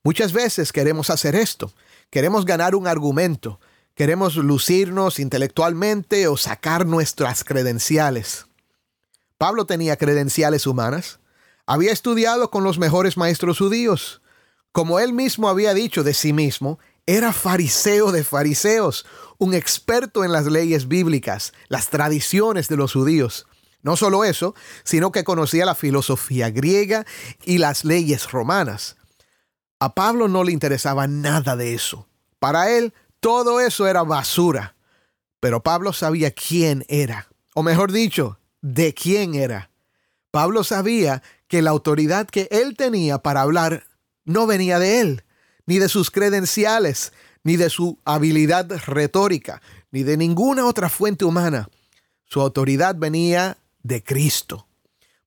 Muchas 0.04 0.34
veces 0.34 0.72
queremos 0.72 1.10
hacer 1.10 1.36
esto, 1.36 1.72
queremos 2.10 2.46
ganar 2.46 2.76
un 2.76 2.88
argumento, 2.88 3.60
queremos 3.96 4.36
lucirnos 4.36 5.20
intelectualmente 5.20 6.28
o 6.28 6.38
sacar 6.38 6.86
nuestras 6.86 7.44
credenciales. 7.44 8.46
Pablo 9.38 9.66
tenía 9.66 9.96
credenciales 9.96 10.68
humanas, 10.68 11.20
había 11.66 11.92
estudiado 11.92 12.52
con 12.52 12.64
los 12.64 12.78
mejores 12.78 13.16
maestros 13.18 13.60
judíos, 13.60 14.21
como 14.72 15.00
él 15.00 15.14
mismo 15.14 15.50
había 15.50 15.74
dicho 15.74 16.04
de 16.04 16.14
sí 16.14 16.34
mismo, 16.34 16.80
era 17.06 17.34
fariseo 17.34 18.12
de 18.12 18.24
fariseos, 18.24 19.06
un 19.38 19.54
experto 19.54 20.24
en 20.24 20.32
las 20.32 20.46
leyes 20.46 20.88
bíblicas, 20.88 21.54
las 21.68 21.90
tradiciones 21.90 22.68
de 22.68 22.78
los 22.78 22.94
judíos. 22.94 23.48
No 23.82 23.98
solo 23.98 24.24
eso, 24.24 24.54
sino 24.84 25.12
que 25.12 25.24
conocía 25.24 25.66
la 25.66 25.76
filosofía 25.76 26.52
griega 26.52 27.06
y 27.44 27.58
las 27.58 27.84
leyes 27.84 28.32
romanas. 28.32 28.98
A 29.80 29.96
Pablo 29.96 30.28
no 30.28 30.44
le 30.44 30.52
interesaba 30.52 31.08
nada 31.08 31.56
de 31.56 31.74
eso. 31.74 32.08
Para 32.40 32.70
él, 32.70 32.94
todo 33.20 33.60
eso 33.60 33.88
era 33.88 34.04
basura. 34.04 34.76
Pero 35.40 35.64
Pablo 35.64 35.92
sabía 35.92 36.30
quién 36.32 36.86
era, 36.88 37.28
o 37.56 37.64
mejor 37.64 37.92
dicho, 37.92 38.38
de 38.62 38.94
quién 38.94 39.34
era. 39.34 39.72
Pablo 40.30 40.64
sabía 40.64 41.24
que 41.48 41.64
la 41.64 41.72
autoridad 41.72 42.28
que 42.28 42.48
él 42.52 42.78
tenía 42.78 43.18
para 43.18 43.42
hablar 43.42 43.86
no 44.26 44.48
venía 44.48 44.80
de 44.80 45.02
él, 45.02 45.24
ni 45.66 45.80
de 45.80 45.90
sus 45.90 46.12
credenciales, 46.12 47.14
ni 47.44 47.58
de 47.58 47.70
su 47.70 48.00
habilidad 48.06 48.70
retórica, 48.86 49.62
ni 49.92 50.04
de 50.04 50.18
ninguna 50.18 50.66
otra 50.66 50.90
fuente 50.90 51.26
humana. 51.26 51.70
Su 52.26 52.42
autoridad 52.42 52.96
venía 52.96 53.58
de 53.84 54.04
Cristo. 54.04 54.68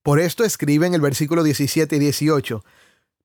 Por 0.03 0.21
esto 0.21 0.45
escribe 0.45 0.87
en 0.87 0.95
el 0.95 1.01
versículo 1.01 1.43
17 1.43 1.97
y 1.97 1.99
18, 1.99 2.65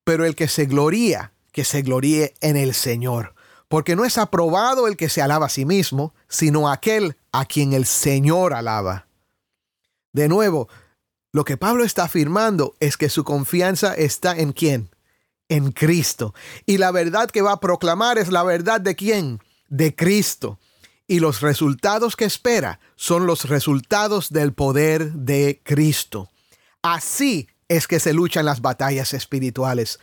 pero 0.04 0.24
el 0.24 0.34
que 0.34 0.48
se 0.48 0.66
gloría, 0.66 1.32
que 1.52 1.64
se 1.64 1.82
gloríe 1.82 2.34
en 2.40 2.56
el 2.56 2.74
Señor, 2.74 3.34
porque 3.68 3.96
no 3.96 4.04
es 4.04 4.18
aprobado 4.18 4.88
el 4.88 4.96
que 4.96 5.08
se 5.08 5.22
alaba 5.22 5.46
a 5.46 5.50
sí 5.50 5.64
mismo, 5.64 6.14
sino 6.28 6.70
aquel 6.70 7.16
a 7.32 7.44
quien 7.44 7.72
el 7.72 7.86
Señor 7.86 8.54
alaba. 8.54 9.06
De 10.12 10.28
nuevo, 10.28 10.68
lo 11.32 11.44
que 11.44 11.56
Pablo 11.56 11.84
está 11.84 12.04
afirmando 12.04 12.74
es 12.80 12.96
que 12.96 13.08
su 13.08 13.22
confianza 13.22 13.94
está 13.94 14.36
en 14.36 14.52
quién? 14.52 14.90
En 15.50 15.72
Cristo. 15.72 16.32
Y 16.64 16.78
la 16.78 16.90
verdad 16.92 17.30
que 17.30 17.42
va 17.42 17.52
a 17.52 17.60
proclamar 17.60 18.16
es 18.16 18.30
la 18.30 18.42
verdad 18.42 18.80
de 18.80 18.96
quién? 18.96 19.40
De 19.68 19.94
Cristo. 19.94 20.58
Y 21.06 21.20
los 21.20 21.42
resultados 21.42 22.16
que 22.16 22.24
espera 22.24 22.80
son 22.96 23.26
los 23.26 23.48
resultados 23.48 24.30
del 24.30 24.54
poder 24.54 25.12
de 25.12 25.60
Cristo. 25.62 26.30
Así 26.80 27.48
es 27.68 27.86
que 27.86 28.00
se 28.00 28.14
luchan 28.14 28.46
las 28.46 28.62
batallas 28.62 29.12
espirituales. 29.12 29.98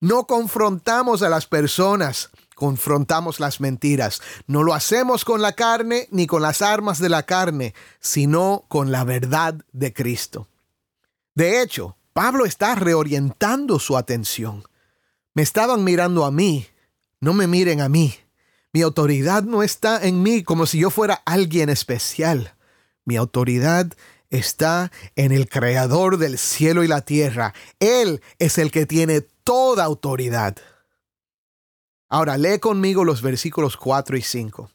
No 0.00 0.26
confrontamos 0.26 1.22
a 1.22 1.28
las 1.28 1.46
personas, 1.46 2.30
confrontamos 2.56 3.38
las 3.38 3.60
mentiras. 3.60 4.20
No 4.46 4.64
lo 4.64 4.74
hacemos 4.74 5.24
con 5.24 5.40
la 5.40 5.52
carne 5.52 6.08
ni 6.10 6.26
con 6.26 6.42
las 6.42 6.62
armas 6.62 6.98
de 6.98 7.10
la 7.10 7.22
carne, 7.22 7.74
sino 8.00 8.64
con 8.68 8.90
la 8.90 9.04
verdad 9.04 9.54
de 9.72 9.92
Cristo. 9.92 10.48
De 11.34 11.62
hecho, 11.62 11.96
Pablo 12.12 12.44
está 12.44 12.74
reorientando 12.74 13.78
su 13.78 13.96
atención. 13.96 14.64
Me 15.34 15.42
estaban 15.42 15.84
mirando 15.84 16.24
a 16.24 16.30
mí, 16.30 16.66
no 17.20 17.34
me 17.34 17.46
miren 17.46 17.80
a 17.80 17.88
mí. 17.88 18.14
Mi 18.72 18.82
autoridad 18.82 19.42
no 19.42 19.62
está 19.62 20.04
en 20.06 20.22
mí 20.22 20.42
como 20.42 20.66
si 20.66 20.78
yo 20.78 20.90
fuera 20.90 21.22
alguien 21.24 21.68
especial. 21.68 22.54
Mi 23.04 23.16
autoridad 23.16 23.92
está 24.30 24.92
en 25.16 25.32
el 25.32 25.48
creador 25.48 26.18
del 26.18 26.38
cielo 26.38 26.84
y 26.84 26.88
la 26.88 27.00
tierra. 27.02 27.54
Él 27.80 28.22
es 28.38 28.58
el 28.58 28.70
que 28.70 28.86
tiene 28.86 29.20
toda 29.20 29.84
autoridad. 29.84 30.56
Ahora 32.08 32.38
lee 32.38 32.58
conmigo 32.58 33.04
los 33.04 33.22
versículos 33.22 33.76
4 33.76 34.16
y 34.16 34.22
5 34.22 34.70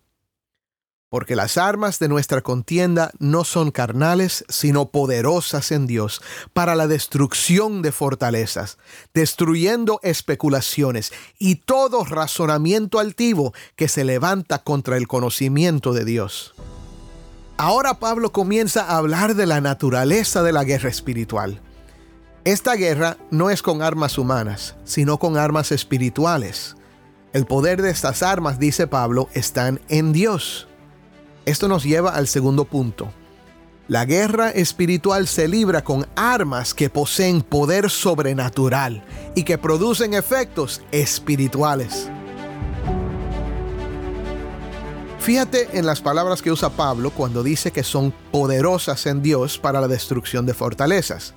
porque 1.15 1.38
las 1.38 1.57
armas 1.57 1.98
de 2.00 2.10
nuestra 2.10 2.41
contienda 2.41 3.10
no 3.19 3.45
son 3.45 3.72
carnales, 3.72 4.43
sino 4.50 4.89
poderosas 4.89 5.72
en 5.72 5.88
Dios, 5.88 6.22
para 6.51 6.75
la 6.75 6.88
destrucción 6.88 7.81
de 7.81 7.93
fortalezas, 7.93 8.77
destruyendo 9.13 10.01
especulaciones 10.03 11.13
y 11.39 11.55
todo 11.55 12.03
razonamiento 12.03 13.00
altivo 13.00 13.53
que 13.77 13.88
se 13.88 14.03
levanta 14.03 14.60
contra 14.60 14.98
el 14.98 15.07
conocimiento 15.07 15.93
de 15.93 16.03
Dios. 16.03 16.53
Ahora 17.55 17.93
Pablo 17.93 18.34
comienza 18.34 18.84
a 18.84 18.98
hablar 18.98 19.36
de 19.36 19.45
la 19.45 19.62
naturaleza 19.62 20.43
de 20.43 20.51
la 20.51 20.65
guerra 20.65 20.89
espiritual. 20.89 21.62
Esta 22.43 22.75
guerra 22.75 23.15
no 23.31 23.50
es 23.50 23.62
con 23.62 23.81
armas 23.81 24.17
humanas, 24.17 24.75
sino 24.84 25.17
con 25.17 25.38
armas 25.38 25.72
espirituales. 25.72 26.75
El 27.31 27.45
poder 27.45 27.81
de 27.81 27.91
estas 27.91 28.22
armas, 28.22 28.60
dice 28.60 28.86
Pablo, 28.86 29.29
están 29.34 29.79
en 29.88 30.12
Dios. 30.12 30.67
Esto 31.46 31.68
nos 31.68 31.84
lleva 31.84 32.12
al 32.12 32.28
segundo 32.28 32.66
punto. 32.66 33.14
La 33.88 34.06
guerra 34.06 34.50
espiritual 34.50 35.28
se 35.28 35.48
libra 35.48 35.84
con 35.84 36.08
armas 36.16 36.74
que 36.74 36.90
poseen 36.90 37.44
poder 37.44 37.92
sobrenatural 37.92 39.04
y 39.36 39.44
que 39.44 39.60
producen 39.60 40.16
efectos 40.16 40.82
espirituales. 40.92 42.10
Fíjate 45.20 45.78
en 45.78 45.86
las 45.86 46.02
palabras 46.02 46.42
que 46.42 46.52
usa 46.52 46.72
Pablo 46.72 47.12
cuando 47.12 47.44
dice 47.44 47.72
que 47.72 47.84
son 47.84 48.12
poderosas 48.32 49.06
en 49.06 49.22
Dios 49.22 49.60
para 49.60 49.82
la 49.82 49.88
destrucción 49.88 50.48
de 50.48 50.56
fortalezas. 50.56 51.36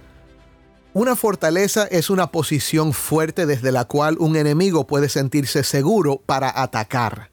Una 0.95 1.17
fortaleza 1.17 1.85
es 1.85 2.09
una 2.09 2.33
posición 2.33 2.95
fuerte 2.95 3.45
desde 3.45 3.73
la 3.73 3.85
cual 3.85 4.17
un 4.19 4.37
enemigo 4.37 4.87
puede 4.87 5.11
sentirse 5.11 5.65
seguro 5.65 6.23
para 6.25 6.63
atacar. 6.63 7.31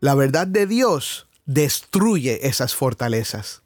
La 0.00 0.14
verdad 0.14 0.46
de 0.46 0.66
Dios 0.66 1.26
destruye 1.44 2.46
esas 2.46 2.74
fortalezas. 2.74 3.62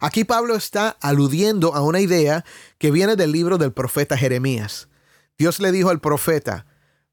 Aquí 0.00 0.24
Pablo 0.24 0.54
está 0.56 0.96
aludiendo 1.00 1.74
a 1.74 1.82
una 1.82 2.00
idea 2.00 2.44
que 2.78 2.90
viene 2.90 3.16
del 3.16 3.32
libro 3.32 3.58
del 3.58 3.72
profeta 3.72 4.16
Jeremías. 4.16 4.88
Dios 5.38 5.60
le 5.60 5.72
dijo 5.72 5.90
al 5.90 6.00
profeta, 6.00 6.66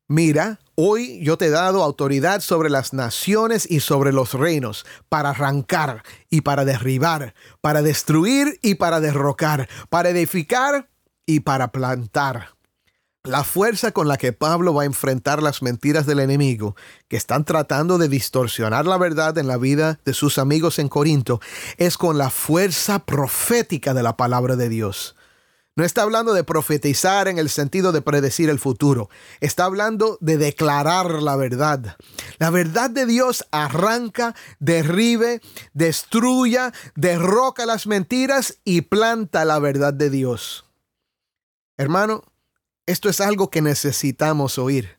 mira, 0.08 0.60
hoy 0.76 1.20
yo 1.22 1.38
te 1.38 1.48
he 1.48 1.50
dado 1.50 1.84
autoridad 1.84 2.40
sobre 2.40 2.70
las 2.70 2.94
naciones 2.94 3.70
y 3.70 3.82
sobre 3.82 4.14
los 4.14 4.34
reinos, 4.34 4.86
para 5.10 5.32
arrancar 5.32 6.04
y 6.30 6.42
para 6.42 6.64
derribar, 6.64 7.34
para 7.60 7.82
destruir 7.82 8.58
y 8.62 8.76
para 8.76 9.02
derrocar, 9.02 9.68
para 9.90 10.10
edificar 10.10 10.90
y 11.26 11.42
para 11.42 11.74
plantar. 11.74 12.57
La 13.28 13.44
fuerza 13.44 13.92
con 13.92 14.08
la 14.08 14.16
que 14.16 14.32
Pablo 14.32 14.74
va 14.74 14.84
a 14.84 14.86
enfrentar 14.86 15.44
las 15.44 15.62
mentiras 15.62 16.06
del 16.06 16.22
enemigo, 16.22 16.78
que 17.10 17.18
están 17.18 17.44
tratando 17.44 17.98
de 17.98 18.08
distorsionar 18.08 18.86
la 18.86 18.98
verdad 18.98 19.38
en 19.38 19.48
la 19.48 19.58
vida 19.58 20.00
de 20.06 20.14
sus 20.14 20.38
amigos 20.38 20.80
en 20.80 20.88
Corinto, 20.88 21.42
es 21.76 21.98
con 21.98 22.18
la 22.18 22.30
fuerza 22.30 23.00
profética 23.00 23.94
de 23.94 24.02
la 24.02 24.16
palabra 24.16 24.56
de 24.56 24.70
Dios. 24.70 25.18
No 25.76 25.84
está 25.84 26.04
hablando 26.04 26.34
de 26.34 26.46
profetizar 26.46 27.28
en 27.28 27.38
el 27.38 27.50
sentido 27.50 27.92
de 27.92 28.02
predecir 28.02 28.50
el 28.50 28.60
futuro. 28.60 29.10
Está 29.42 29.66
hablando 29.66 30.18
de 30.22 30.38
declarar 30.38 31.22
la 31.22 31.36
verdad. 31.36 31.98
La 32.40 32.50
verdad 32.50 32.90
de 32.90 33.06
Dios 33.06 33.46
arranca, 33.52 34.36
derribe, 34.60 35.42
destruya, 35.74 36.72
derroca 36.96 37.66
las 37.66 37.88
mentiras 37.88 38.60
y 38.64 38.84
planta 38.84 39.44
la 39.44 39.60
verdad 39.60 39.94
de 39.94 40.10
Dios. 40.10 40.66
Hermano, 41.76 42.24
esto 42.88 43.10
es 43.10 43.22
algo 43.22 43.52
que 43.52 43.62
necesitamos 43.62 44.58
oír. 44.58 44.98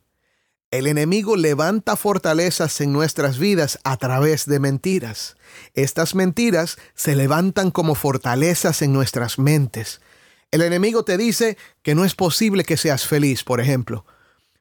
El 0.71 0.87
enemigo 0.87 1.35
levanta 1.35 1.97
fortalezas 1.97 2.83
en 2.83 2.93
nuestras 2.93 3.39
vidas 3.39 3.79
a 3.85 3.97
través 3.97 4.45
de 4.45 4.61
mentiras. 4.61 5.37
Estas 5.73 6.15
mentiras 6.15 6.77
se 6.95 7.17
levantan 7.17 7.71
como 7.71 7.95
fortalezas 7.95 8.83
en 8.83 8.93
nuestras 8.93 9.39
mentes. 9.39 10.03
El 10.51 10.61
enemigo 10.61 11.05
te 11.05 11.17
dice 11.17 11.57
que 11.83 11.95
no 11.95 12.05
es 12.05 12.15
posible 12.15 12.65
que 12.65 12.77
seas 12.77 13.07
feliz, 13.07 13.43
por 13.45 13.61
ejemplo, 13.61 14.05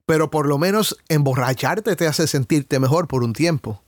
pero 0.06 0.32
por 0.32 0.48
lo 0.48 0.58
menos 0.58 0.98
emborracharte 1.10 1.98
te 1.98 2.08
hace 2.08 2.28
sentirte 2.28 2.80
mejor 2.80 3.10
por 3.10 3.24
un 3.24 3.34
tiempo. 3.34 3.84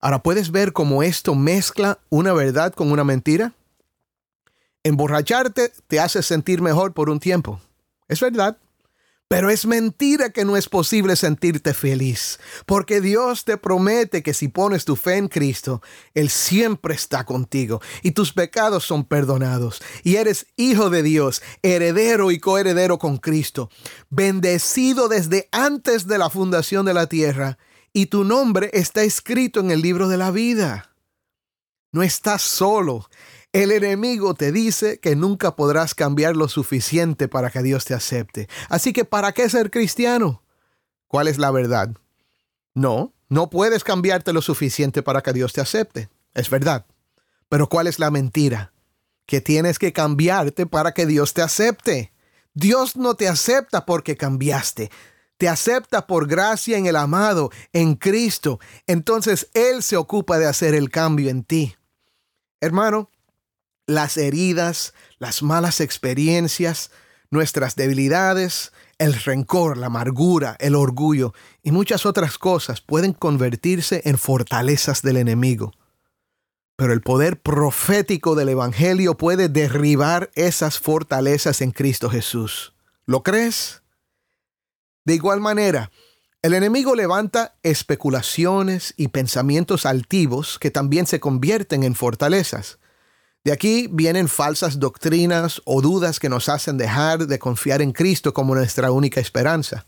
Ahora, 0.00 0.22
¿puedes 0.22 0.52
ver 0.52 0.72
cómo 0.72 1.02
esto 1.02 1.34
mezcla 1.34 1.98
una 2.10 2.32
verdad 2.32 2.72
con 2.72 2.92
una 2.92 3.02
mentira? 3.02 3.54
Emborracharte 4.84 5.72
te 5.88 5.98
hace 5.98 6.22
sentir 6.22 6.62
mejor 6.62 6.92
por 6.92 7.10
un 7.10 7.18
tiempo. 7.18 7.60
Es 8.12 8.20
verdad. 8.20 8.58
Pero 9.28 9.48
es 9.48 9.64
mentira 9.64 10.28
que 10.28 10.44
no 10.44 10.58
es 10.58 10.68
posible 10.68 11.16
sentirte 11.16 11.72
feliz, 11.72 12.38
porque 12.66 13.00
Dios 13.00 13.46
te 13.46 13.56
promete 13.56 14.22
que 14.22 14.34
si 14.34 14.48
pones 14.48 14.84
tu 14.84 14.94
fe 14.94 15.16
en 15.16 15.28
Cristo, 15.28 15.80
Él 16.12 16.28
siempre 16.28 16.94
está 16.94 17.24
contigo 17.24 17.80
y 18.02 18.10
tus 18.10 18.34
pecados 18.34 18.84
son 18.84 19.06
perdonados 19.06 19.80
y 20.02 20.16
eres 20.16 20.48
hijo 20.56 20.90
de 20.90 21.02
Dios, 21.02 21.40
heredero 21.62 22.30
y 22.30 22.40
coheredero 22.40 22.98
con 22.98 23.16
Cristo, 23.16 23.70
bendecido 24.10 25.08
desde 25.08 25.48
antes 25.50 26.06
de 26.06 26.18
la 26.18 26.28
fundación 26.28 26.84
de 26.84 26.92
la 26.92 27.06
tierra 27.06 27.56
y 27.94 28.06
tu 28.06 28.24
nombre 28.24 28.68
está 28.74 29.02
escrito 29.02 29.60
en 29.60 29.70
el 29.70 29.80
libro 29.80 30.08
de 30.08 30.18
la 30.18 30.30
vida. 30.30 30.90
No 31.90 32.02
estás 32.02 32.42
solo. 32.42 33.08
El 33.52 33.70
enemigo 33.70 34.32
te 34.32 34.50
dice 34.50 34.98
que 34.98 35.14
nunca 35.14 35.56
podrás 35.56 35.94
cambiar 35.94 36.36
lo 36.36 36.48
suficiente 36.48 37.28
para 37.28 37.50
que 37.50 37.62
Dios 37.62 37.84
te 37.84 37.92
acepte. 37.92 38.48
Así 38.70 38.94
que 38.94 39.04
¿para 39.04 39.32
qué 39.32 39.48
ser 39.50 39.70
cristiano? 39.70 40.42
¿Cuál 41.06 41.28
es 41.28 41.36
la 41.36 41.50
verdad? 41.50 41.90
No, 42.72 43.12
no 43.28 43.50
puedes 43.50 43.84
cambiarte 43.84 44.32
lo 44.32 44.40
suficiente 44.40 45.02
para 45.02 45.20
que 45.20 45.34
Dios 45.34 45.52
te 45.52 45.60
acepte. 45.60 46.08
Es 46.32 46.48
verdad. 46.48 46.86
Pero 47.50 47.68
¿cuál 47.68 47.86
es 47.86 47.98
la 47.98 48.10
mentira? 48.10 48.72
Que 49.26 49.42
tienes 49.42 49.78
que 49.78 49.92
cambiarte 49.92 50.64
para 50.64 50.92
que 50.92 51.04
Dios 51.04 51.34
te 51.34 51.42
acepte. 51.42 52.14
Dios 52.54 52.96
no 52.96 53.16
te 53.16 53.28
acepta 53.28 53.84
porque 53.84 54.16
cambiaste. 54.16 54.90
Te 55.36 55.50
acepta 55.50 56.06
por 56.06 56.26
gracia 56.26 56.78
en 56.78 56.86
el 56.86 56.96
amado, 56.96 57.50
en 57.74 57.96
Cristo. 57.96 58.60
Entonces 58.86 59.50
Él 59.52 59.82
se 59.82 59.98
ocupa 59.98 60.38
de 60.38 60.46
hacer 60.46 60.74
el 60.74 60.88
cambio 60.88 61.28
en 61.28 61.44
ti. 61.44 61.76
Hermano, 62.62 63.10
las 63.86 64.16
heridas, 64.16 64.94
las 65.18 65.42
malas 65.42 65.80
experiencias, 65.80 66.90
nuestras 67.30 67.76
debilidades, 67.76 68.72
el 68.98 69.14
rencor, 69.14 69.78
la 69.78 69.86
amargura, 69.86 70.56
el 70.60 70.74
orgullo 70.74 71.34
y 71.62 71.72
muchas 71.72 72.06
otras 72.06 72.38
cosas 72.38 72.80
pueden 72.80 73.12
convertirse 73.12 74.02
en 74.04 74.18
fortalezas 74.18 75.02
del 75.02 75.16
enemigo. 75.16 75.72
Pero 76.76 76.92
el 76.92 77.00
poder 77.00 77.40
profético 77.40 78.34
del 78.34 78.50
Evangelio 78.50 79.16
puede 79.16 79.48
derribar 79.48 80.30
esas 80.34 80.78
fortalezas 80.78 81.60
en 81.60 81.70
Cristo 81.70 82.10
Jesús. 82.10 82.74
¿Lo 83.06 83.22
crees? 83.22 83.82
De 85.04 85.14
igual 85.14 85.40
manera, 85.40 85.90
el 86.42 86.54
enemigo 86.54 86.94
levanta 86.94 87.56
especulaciones 87.62 88.94
y 88.96 89.08
pensamientos 89.08 89.86
altivos 89.86 90.58
que 90.58 90.70
también 90.70 91.06
se 91.06 91.20
convierten 91.20 91.82
en 91.82 91.94
fortalezas. 91.94 92.78
De 93.44 93.50
aquí 93.50 93.88
vienen 93.90 94.28
falsas 94.28 94.78
doctrinas 94.78 95.60
o 95.64 95.82
dudas 95.82 96.20
que 96.20 96.28
nos 96.28 96.48
hacen 96.48 96.78
dejar 96.78 97.26
de 97.26 97.40
confiar 97.40 97.82
en 97.82 97.90
Cristo 97.92 98.32
como 98.32 98.54
nuestra 98.54 98.92
única 98.92 99.20
esperanza. 99.20 99.84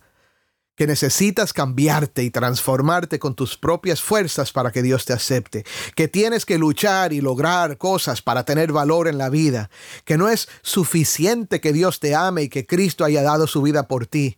Que 0.75 0.89
necesitas 0.89 1.53
cambiarte 1.53 2.25
y 2.25 2.31
transformarte 2.31 3.21
con 3.21 3.37
tus 3.37 3.57
propias 3.57 4.03
fuerzas 4.03 4.51
para 4.51 4.73
que 4.73 4.83
Dios 4.83 5.05
te 5.05 5.13
acepte. 5.13 5.65
Que 5.95 6.09
tienes 6.09 6.45
que 6.45 6.59
luchar 6.59 7.13
y 7.13 7.21
lograr 7.21 7.79
cosas 7.79 8.23
para 8.23 8.45
tener 8.45 8.73
valor 8.73 9.07
en 9.07 9.19
la 9.19 9.31
vida. 9.31 9.71
Que 10.05 10.19
no 10.19 10.29
es 10.29 10.49
suficiente 10.63 11.61
que 11.61 11.73
Dios 11.73 12.01
te 12.01 12.17
ame 12.17 12.43
y 12.43 12.49
que 12.49 12.67
Cristo 12.67 13.05
haya 13.05 13.23
dado 13.23 13.47
su 13.47 13.63
vida 13.63 13.87
por 13.87 14.09
ti. 14.09 14.37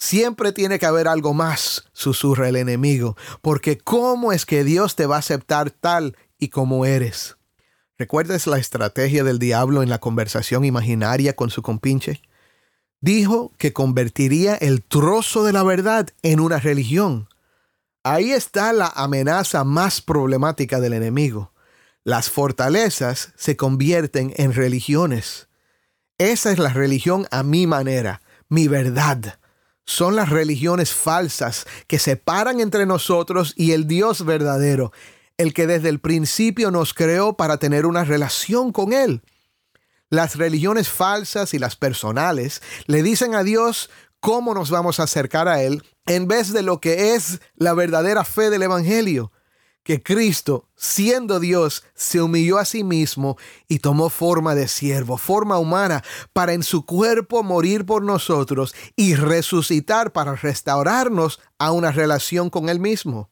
Siempre 0.00 0.50
tiene 0.50 0.80
que 0.80 0.86
haber 0.86 1.06
algo 1.06 1.32
más, 1.32 1.84
susurra 1.92 2.48
el 2.48 2.56
enemigo, 2.56 3.16
porque 3.42 3.78
¿cómo 3.78 4.32
es 4.32 4.46
que 4.46 4.62
Dios 4.62 4.94
te 4.94 5.06
va 5.06 5.16
a 5.16 5.20
aceptar 5.20 5.72
tal 5.72 6.16
y 6.38 6.50
como 6.50 6.86
eres? 6.86 7.37
¿Recuerdas 7.98 8.46
la 8.46 8.58
estrategia 8.58 9.24
del 9.24 9.40
diablo 9.40 9.82
en 9.82 9.88
la 9.88 9.98
conversación 9.98 10.64
imaginaria 10.64 11.34
con 11.34 11.50
su 11.50 11.62
compinche? 11.62 12.22
Dijo 13.00 13.52
que 13.58 13.72
convertiría 13.72 14.54
el 14.54 14.84
trozo 14.84 15.42
de 15.42 15.52
la 15.52 15.64
verdad 15.64 16.08
en 16.22 16.38
una 16.38 16.60
religión. 16.60 17.28
Ahí 18.04 18.30
está 18.30 18.72
la 18.72 18.86
amenaza 18.86 19.64
más 19.64 20.00
problemática 20.00 20.78
del 20.78 20.92
enemigo. 20.92 21.52
Las 22.04 22.30
fortalezas 22.30 23.32
se 23.36 23.56
convierten 23.56 24.32
en 24.36 24.52
religiones. 24.52 25.48
Esa 26.18 26.52
es 26.52 26.58
la 26.58 26.72
religión 26.72 27.26
a 27.32 27.42
mi 27.42 27.66
manera, 27.66 28.22
mi 28.48 28.68
verdad. 28.68 29.40
Son 29.84 30.14
las 30.14 30.28
religiones 30.28 30.92
falsas 30.92 31.66
que 31.88 31.98
separan 31.98 32.60
entre 32.60 32.86
nosotros 32.86 33.54
y 33.56 33.72
el 33.72 33.88
Dios 33.88 34.24
verdadero 34.24 34.92
el 35.38 35.54
que 35.54 35.66
desde 35.66 35.88
el 35.88 36.00
principio 36.00 36.70
nos 36.70 36.92
creó 36.92 37.36
para 37.36 37.56
tener 37.58 37.86
una 37.86 38.04
relación 38.04 38.72
con 38.72 38.92
Él. 38.92 39.22
Las 40.10 40.36
religiones 40.36 40.88
falsas 40.88 41.54
y 41.54 41.58
las 41.58 41.76
personales 41.76 42.60
le 42.86 43.02
dicen 43.02 43.34
a 43.34 43.44
Dios 43.44 43.88
cómo 44.20 44.52
nos 44.52 44.70
vamos 44.70 45.00
a 45.00 45.04
acercar 45.04 45.48
a 45.48 45.62
Él 45.62 45.82
en 46.06 46.26
vez 46.26 46.52
de 46.52 46.62
lo 46.62 46.80
que 46.80 47.14
es 47.14 47.40
la 47.54 47.74
verdadera 47.74 48.24
fe 48.24 48.50
del 48.50 48.62
Evangelio, 48.62 49.30
que 49.82 50.02
Cristo, 50.02 50.68
siendo 50.76 51.40
Dios, 51.40 51.84
se 51.94 52.20
humilló 52.20 52.58
a 52.58 52.64
sí 52.64 52.82
mismo 52.82 53.36
y 53.68 53.78
tomó 53.78 54.10
forma 54.10 54.54
de 54.54 54.68
siervo, 54.68 55.18
forma 55.18 55.58
humana, 55.58 56.02
para 56.32 56.52
en 56.52 56.62
su 56.62 56.84
cuerpo 56.84 57.42
morir 57.42 57.86
por 57.86 58.02
nosotros 58.02 58.74
y 58.96 59.14
resucitar 59.14 60.12
para 60.12 60.34
restaurarnos 60.34 61.40
a 61.58 61.72
una 61.72 61.92
relación 61.92 62.50
con 62.50 62.68
Él 62.68 62.80
mismo. 62.80 63.30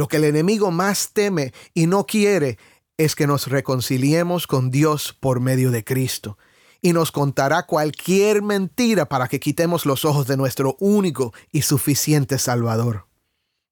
Lo 0.00 0.08
que 0.08 0.16
el 0.16 0.24
enemigo 0.24 0.70
más 0.70 1.10
teme 1.12 1.52
y 1.74 1.86
no 1.86 2.06
quiere 2.06 2.56
es 2.96 3.14
que 3.14 3.26
nos 3.26 3.48
reconciliemos 3.48 4.46
con 4.46 4.70
Dios 4.70 5.12
por 5.12 5.40
medio 5.40 5.70
de 5.70 5.84
Cristo 5.84 6.38
y 6.80 6.94
nos 6.94 7.12
contará 7.12 7.66
cualquier 7.66 8.40
mentira 8.40 9.10
para 9.10 9.28
que 9.28 9.40
quitemos 9.40 9.84
los 9.84 10.06
ojos 10.06 10.26
de 10.26 10.38
nuestro 10.38 10.78
único 10.80 11.34
y 11.52 11.60
suficiente 11.60 12.38
Salvador. 12.38 13.08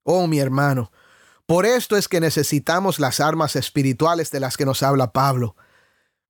Oh 0.03 0.27
mi 0.27 0.39
hermano, 0.39 0.93
por 1.47 1.65
esto 1.65 1.97
es 1.97 2.09
que 2.09 2.21
necesitamos 2.21 3.01
las 3.01 3.21
armas 3.21 3.57
espirituales 3.57 4.31
de 4.31 4.41
las 4.41 4.59
que 4.59 4.67
nos 4.67 4.83
habla 4.83 5.13
Pablo. 5.13 5.57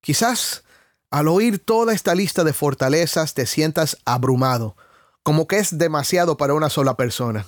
Quizás 0.01 0.63
al 1.11 1.27
oír 1.27 1.59
toda 1.59 1.93
esta 1.93 2.15
lista 2.15 2.45
de 2.45 2.53
fortalezas 2.53 3.35
te 3.35 3.47
sientas 3.47 3.99
abrumado, 4.05 4.77
como 5.25 5.49
que 5.49 5.59
es 5.59 5.77
demasiado 5.77 6.37
para 6.37 6.55
una 6.55 6.71
sola 6.71 6.97
persona. 6.97 7.47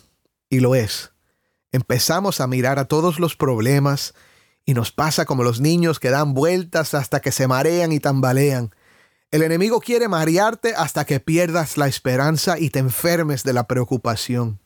Y 0.49 0.59
lo 0.59 0.75
es. 0.75 1.13
Empezamos 1.73 2.41
a 2.41 2.47
mirar 2.47 2.79
a 2.79 2.87
todos 2.87 3.21
los 3.21 3.37
problemas 3.37 4.15
y 4.65 4.75
nos 4.75 4.93
pasa 4.93 5.25
como 5.25 5.45
los 5.45 5.61
niños 5.61 6.01
que 6.01 6.11
dan 6.11 6.35
vueltas 6.35 6.95
hasta 6.95 7.21
que 7.21 7.33
se 7.33 7.47
marean 7.47 7.93
y 7.93 8.01
tambalean 8.01 8.73
el 9.31 9.43
enemigo 9.43 9.79
quiere 9.79 10.09
marearte 10.09 10.75
hasta 10.75 11.05
que 11.05 11.21
pierdas 11.21 11.77
la 11.77 11.87
esperanza 11.87 12.59
y 12.59 12.71
te 12.71 12.81
enfermes 12.81 13.45
de 13.45 13.53
la 13.53 13.69
preocupación. 13.69 14.59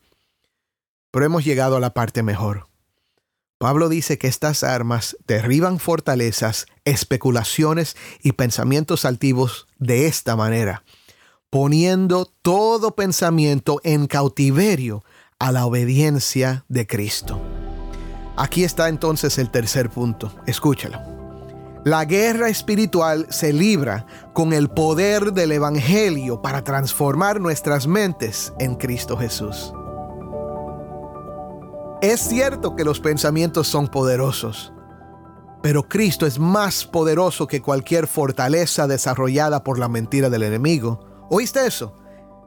Pero 1.11 1.25
hemos 1.25 1.45
llegado 1.45 1.75
a 1.75 1.79
la 1.79 1.93
parte 1.93 2.23
mejor. 2.23 2.67
Pablo 3.59 3.89
dice 3.89 4.17
que 4.17 4.27
estas 4.27 4.63
armas 4.63 5.17
derriban 5.27 5.79
fortalezas, 5.79 6.65
especulaciones 6.83 7.95
y 8.23 8.31
pensamientos 8.31 9.05
altivos 9.05 9.67
de 9.77 10.07
esta 10.07 10.35
manera, 10.35 10.83
poniendo 11.51 12.25
todo 12.25 12.95
pensamiento 12.95 13.81
en 13.83 14.07
cautiverio 14.07 15.03
a 15.45 15.51
la 15.51 15.67
obediencia 15.67 16.65
de 16.69 16.87
Cristo. 16.87 17.39
Aquí 18.35 18.63
está 18.63 18.89
entonces 18.89 19.37
el 19.37 19.51
tercer 19.51 19.91
punto. 19.91 20.33
Escúchalo. 20.47 20.99
La 21.83 22.03
guerra 22.05 22.49
espiritual 22.49 23.27
se 23.29 23.53
libra 23.53 24.07
con 24.33 24.53
el 24.53 24.69
poder 24.69 25.33
del 25.33 25.51
Evangelio 25.51 26.41
para 26.41 26.63
transformar 26.63 27.39
nuestras 27.39 27.85
mentes 27.85 28.53
en 28.57 28.73
Cristo 28.73 29.17
Jesús. 29.17 29.71
Es 32.01 32.21
cierto 32.21 32.75
que 32.75 32.83
los 32.83 32.99
pensamientos 32.99 33.67
son 33.67 33.87
poderosos, 33.87 34.73
pero 35.61 35.87
Cristo 35.87 36.25
es 36.25 36.39
más 36.39 36.85
poderoso 36.85 37.45
que 37.45 37.61
cualquier 37.61 38.07
fortaleza 38.07 38.87
desarrollada 38.87 39.63
por 39.63 39.77
la 39.77 39.89
mentira 39.89 40.31
del 40.31 40.41
enemigo. 40.41 41.05
¿Oíste 41.29 41.67
eso? 41.67 41.95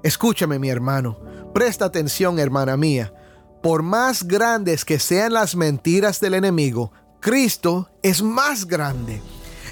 Escúchame 0.02 0.58
mi 0.58 0.70
hermano, 0.70 1.18
presta 1.52 1.86
atención 1.86 2.38
hermana 2.38 2.76
mía. 2.76 3.12
Por 3.62 3.82
más 3.82 4.22
grandes 4.22 4.84
que 4.84 5.00
sean 5.00 5.32
las 5.32 5.56
mentiras 5.56 6.20
del 6.20 6.34
enemigo, 6.34 6.92
Cristo 7.20 7.90
es 8.02 8.22
más 8.22 8.66
grande. 8.66 9.20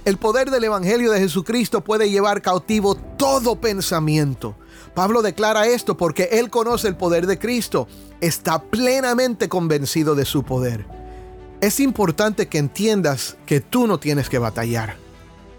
El 0.05 0.19
poder 0.19 0.51
del 0.51 0.65
Evangelio 0.65 1.13
de 1.13 1.21
Jesucristo 1.21 1.83
puede 1.83 2.11
llevar 2.11 2.43
cautivo 2.43 2.97
todo 2.97 3.61
pensamiento. 3.61 4.57
Pablo 4.95 5.23
declara 5.23 5.67
esto 5.67 5.97
porque 5.97 6.29
él 6.33 6.51
conoce 6.51 6.89
el 6.89 6.97
poder 6.97 7.27
de 7.27 7.39
Cristo, 7.39 7.87
está 8.21 8.63
plenamente 8.63 9.49
convencido 9.49 10.15
de 10.15 10.25
su 10.25 10.43
poder. 10.43 10.87
Es 11.61 11.81
importante 11.81 12.49
que 12.49 12.59
entiendas 12.59 13.37
que 13.47 13.61
tú 13.61 13.87
no 13.87 13.99
tienes 13.99 14.29
que 14.29 14.39
batallar. 14.39 15.06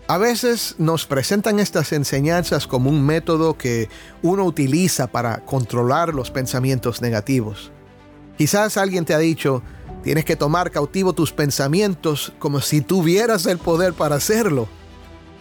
A 0.07 0.17
veces 0.17 0.75
nos 0.77 1.05
presentan 1.05 1.59
estas 1.59 1.91
enseñanzas 1.91 2.65
como 2.65 2.89
un 2.89 3.05
método 3.05 3.57
que 3.57 3.89
uno 4.21 4.45
utiliza 4.45 5.07
para 5.07 5.43
controlar 5.45 6.13
los 6.13 6.31
pensamientos 6.31 7.01
negativos. 7.01 7.71
Quizás 8.37 8.77
alguien 8.77 9.03
te 9.03 9.13
ha 9.13 9.19
dicho, 9.19 9.63
Tienes 10.07 10.23
que 10.23 10.37
tomar 10.37 10.71
cautivo 10.71 11.11
tus 11.11 11.33
pensamientos 11.33 12.31
como 12.39 12.61
si 12.61 12.79
tuvieras 12.79 13.45
el 13.45 13.57
poder 13.57 13.93
para 13.93 14.15
hacerlo. 14.15 14.69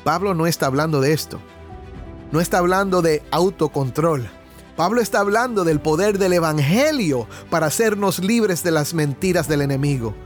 Pablo 0.03 0.35
no 0.35 0.49
está 0.49 0.67
hablando 0.67 1.01
de 1.01 1.13
esto. 1.13 1.41
No 2.33 2.41
está 2.41 2.59
hablando 2.59 3.01
de 3.01 3.23
autocontrol. 3.31 4.29
Pablo 4.77 5.01
está 5.01 5.21
hablando 5.21 5.63
del 5.63 5.81
poder 5.81 6.19
del 6.19 6.33
Evangelio 6.33 7.29
para 7.49 7.67
hacernos 7.67 8.19
libres 8.19 8.63
de 8.65 8.73
las 8.73 8.93
mentiras 8.93 9.47
del 9.47 9.63
enemigo. 9.63 10.17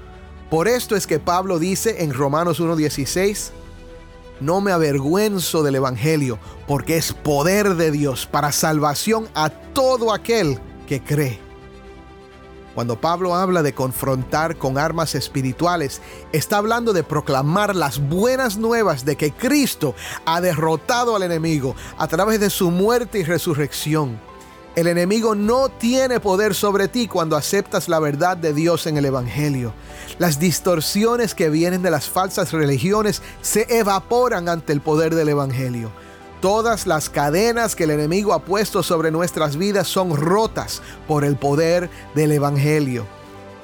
Por 0.49 0.69
esto 0.69 0.97
es 0.97 1.07
que 1.07 1.19
Pablo 1.19 1.59
dice 1.59 2.03
en 2.03 2.15
Romanos 2.15 2.61
1.16, 2.61 3.51
no 4.41 4.61
me 4.61 4.73
avergüenzo 4.73 5.63
del 5.63 5.77
Evangelio, 5.77 6.39
porque 6.67 6.97
es 6.97 7.13
poder 7.13 7.75
de 7.77 7.91
Dios 7.91 8.27
para 8.27 8.53
salvación 8.53 9.29
a 9.35 9.51
todo 9.51 10.13
aquel 10.13 10.59
que 10.87 11.03
cree. 11.03 11.51
Cuando 12.75 13.01
Pablo 13.01 13.35
habla 13.35 13.63
de 13.63 13.75
confrontar 13.75 14.57
con 14.57 14.79
armas 14.79 15.15
espirituales, 15.15 16.01
está 16.33 16.59
hablando 16.59 16.93
de 16.93 17.03
proclamar 17.03 17.75
las 17.75 17.99
buenas 17.99 18.57
nuevas 18.57 19.05
de 19.05 19.17
que 19.17 19.33
Cristo 19.33 19.95
ha 20.25 20.41
derrotado 20.41 21.17
al 21.17 21.25
enemigo 21.25 21.75
a 21.99 22.07
través 22.07 22.39
de 22.39 22.49
su 22.49 22.71
muerte 22.71 23.19
y 23.19 23.25
resurrección. 23.25 24.30
El 24.77 24.87
enemigo 24.87 25.35
no 25.35 25.69
tiene 25.69 26.21
poder 26.21 26.55
sobre 26.55 26.87
ti 26.87 27.09
cuando 27.09 27.37
aceptas 27.37 27.89
la 27.89 27.99
verdad 27.99 28.37
de 28.37 28.55
Dios 28.55 28.87
en 28.87 28.97
el 28.97 29.05
Evangelio. 29.05 29.73
Las 30.19 30.39
distorsiones 30.39 31.35
que 31.35 31.51
vienen 31.51 31.83
de 31.83 31.91
las 31.91 32.09
falsas 32.09 32.53
religiones 32.53 33.21
se 33.43 33.67
evaporan 33.79 34.49
ante 34.49 34.73
el 34.73 34.81
poder 34.81 35.15
del 35.17 35.31
Evangelio. 35.31 35.91
Todas 36.41 36.87
las 36.87 37.11
cadenas 37.11 37.75
que 37.75 37.85
el 37.85 37.91
enemigo 37.91 38.33
ha 38.33 38.45
puesto 38.45 38.83
sobre 38.83 39.11
nuestras 39.11 39.57
vidas 39.57 39.89
son 39.89 40.17
rotas 40.17 40.83
por 41.09 41.25
el 41.25 41.37
poder 41.37 41.91
del 42.15 42.33
Evangelio. 42.33 43.07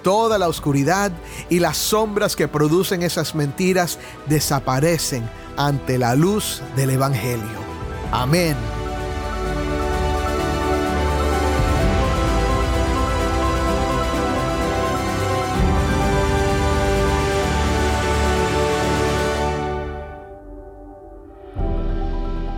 Toda 0.02 0.38
la 0.38 0.48
oscuridad 0.48 1.12
y 1.48 1.60
las 1.60 1.76
sombras 1.76 2.36
que 2.36 2.48
producen 2.48 3.02
esas 3.02 3.34
mentiras 3.34 3.98
desaparecen 4.26 5.28
ante 5.56 5.98
la 5.98 6.14
luz 6.14 6.62
del 6.76 6.90
Evangelio. 6.90 7.58
Amén. 8.12 8.56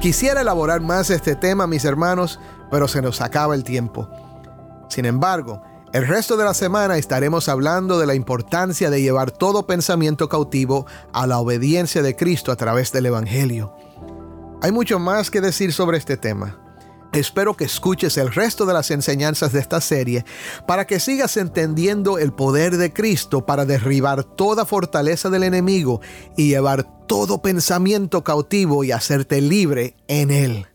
Quisiera 0.00 0.42
elaborar 0.42 0.80
más 0.80 1.10
este 1.10 1.34
tema, 1.34 1.66
mis 1.66 1.84
hermanos, 1.84 2.38
pero 2.70 2.86
se 2.86 3.02
nos 3.02 3.20
acaba 3.20 3.56
el 3.56 3.64
tiempo. 3.64 4.08
Sin 4.88 5.04
embargo, 5.04 5.62
el 5.92 6.06
resto 6.06 6.36
de 6.36 6.44
la 6.44 6.54
semana 6.54 6.98
estaremos 6.98 7.48
hablando 7.48 7.98
de 7.98 8.06
la 8.06 8.14
importancia 8.14 8.90
de 8.90 9.02
llevar 9.02 9.32
todo 9.32 9.66
pensamiento 9.66 10.28
cautivo 10.28 10.86
a 11.12 11.26
la 11.26 11.38
obediencia 11.38 12.00
de 12.02 12.14
Cristo 12.14 12.52
a 12.52 12.56
través 12.56 12.92
del 12.92 13.06
Evangelio. 13.06 13.74
Hay 14.62 14.70
mucho 14.70 15.00
más 15.00 15.32
que 15.32 15.40
decir 15.40 15.72
sobre 15.72 15.98
este 15.98 16.16
tema. 16.16 16.67
Espero 17.12 17.56
que 17.56 17.64
escuches 17.64 18.18
el 18.18 18.32
resto 18.32 18.66
de 18.66 18.74
las 18.74 18.90
enseñanzas 18.90 19.52
de 19.52 19.60
esta 19.60 19.80
serie 19.80 20.24
para 20.66 20.86
que 20.86 21.00
sigas 21.00 21.36
entendiendo 21.38 22.18
el 22.18 22.32
poder 22.32 22.76
de 22.76 22.92
Cristo 22.92 23.46
para 23.46 23.64
derribar 23.64 24.24
toda 24.24 24.66
fortaleza 24.66 25.30
del 25.30 25.44
enemigo 25.44 26.00
y 26.36 26.48
llevar 26.48 27.06
todo 27.06 27.40
pensamiento 27.40 28.22
cautivo 28.22 28.84
y 28.84 28.92
hacerte 28.92 29.40
libre 29.40 29.96
en 30.06 30.30
Él. 30.30 30.66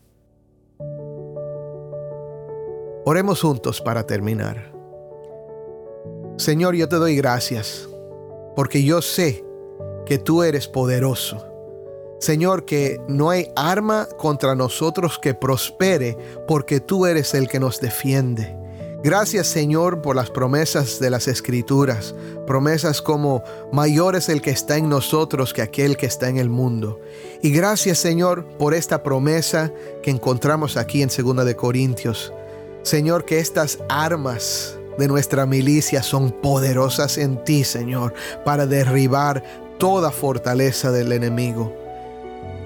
Oremos 3.06 3.40
juntos 3.40 3.80
para 3.80 4.04
terminar. 4.04 4.72
Señor, 6.36 6.74
yo 6.74 6.88
te 6.88 6.96
doy 6.96 7.14
gracias 7.14 7.88
porque 8.56 8.82
yo 8.82 9.02
sé 9.02 9.44
que 10.04 10.18
tú 10.18 10.42
eres 10.42 10.66
poderoso 10.66 11.53
Señor, 12.24 12.64
que 12.64 13.02
no 13.06 13.28
hay 13.28 13.50
arma 13.54 14.08
contra 14.16 14.54
nosotros 14.54 15.18
que 15.18 15.34
prospere, 15.34 16.16
porque 16.48 16.80
tú 16.80 17.04
eres 17.04 17.34
el 17.34 17.48
que 17.48 17.60
nos 17.60 17.82
defiende. 17.82 18.56
Gracias 19.04 19.46
Señor 19.46 20.00
por 20.00 20.16
las 20.16 20.30
promesas 20.30 20.98
de 20.98 21.10
las 21.10 21.28
escrituras, 21.28 22.14
promesas 22.46 23.02
como 23.02 23.44
mayor 23.70 24.16
es 24.16 24.30
el 24.30 24.40
que 24.40 24.50
está 24.50 24.78
en 24.78 24.88
nosotros 24.88 25.52
que 25.52 25.60
aquel 25.60 25.98
que 25.98 26.06
está 26.06 26.30
en 26.30 26.38
el 26.38 26.48
mundo. 26.48 26.98
Y 27.42 27.50
gracias 27.50 27.98
Señor 27.98 28.46
por 28.56 28.72
esta 28.72 29.02
promesa 29.02 29.70
que 30.02 30.10
encontramos 30.10 30.78
aquí 30.78 31.02
en 31.02 31.10
2 31.10 31.44
de 31.44 31.54
Corintios. 31.54 32.32
Señor, 32.82 33.26
que 33.26 33.38
estas 33.38 33.80
armas 33.90 34.78
de 34.96 35.08
nuestra 35.08 35.44
milicia 35.44 36.02
son 36.02 36.30
poderosas 36.30 37.18
en 37.18 37.44
ti, 37.44 37.64
Señor, 37.64 38.14
para 38.46 38.64
derribar 38.64 39.44
toda 39.76 40.10
fortaleza 40.10 40.90
del 40.90 41.12
enemigo. 41.12 41.83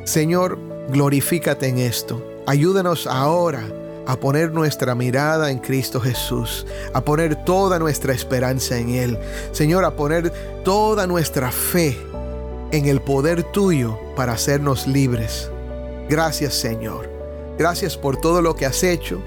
Señor, 0.08 0.58
glorifícate 0.88 1.68
en 1.68 1.76
esto. 1.76 2.24
Ayúdanos 2.46 3.06
ahora 3.06 3.62
a 4.06 4.16
poner 4.16 4.52
nuestra 4.52 4.94
mirada 4.94 5.50
en 5.50 5.58
Cristo 5.58 6.00
Jesús, 6.00 6.64
a 6.94 7.02
poner 7.02 7.44
toda 7.44 7.78
nuestra 7.78 8.14
esperanza 8.14 8.78
en 8.78 8.88
Él. 8.88 9.18
Señor, 9.52 9.84
a 9.84 9.96
poner 9.96 10.32
toda 10.64 11.06
nuestra 11.06 11.52
fe 11.52 11.94
en 12.72 12.86
el 12.86 13.02
poder 13.02 13.42
tuyo 13.52 13.98
para 14.16 14.32
hacernos 14.32 14.86
libres. 14.86 15.50
Gracias, 16.08 16.54
Señor. 16.54 17.06
Gracias 17.58 17.98
por 17.98 18.18
todo 18.18 18.40
lo 18.40 18.56
que 18.56 18.64
has 18.64 18.82
hecho. 18.82 19.20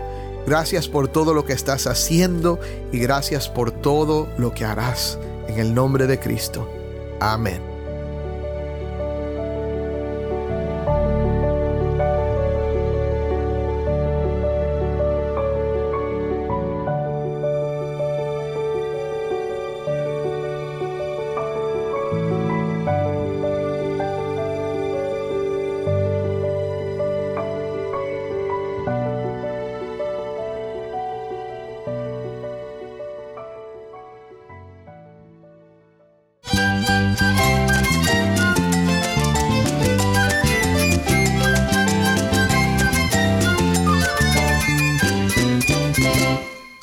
Gracias 0.48 0.88
por 0.88 1.10
todo 1.10 1.36
lo 1.36 1.46
que 1.46 1.54
estás 1.54 1.86
haciendo 1.86 2.60
y 2.92 2.98
gracias 2.98 3.50
por 3.50 3.70
todo 3.70 4.28
lo 4.40 4.52
que 4.52 4.66
harás. 4.66 5.20
En 5.48 5.60
el 5.60 5.76
nombre 5.76 6.08
de 6.08 6.20
Cristo. 6.20 6.68
Amén. 7.20 7.71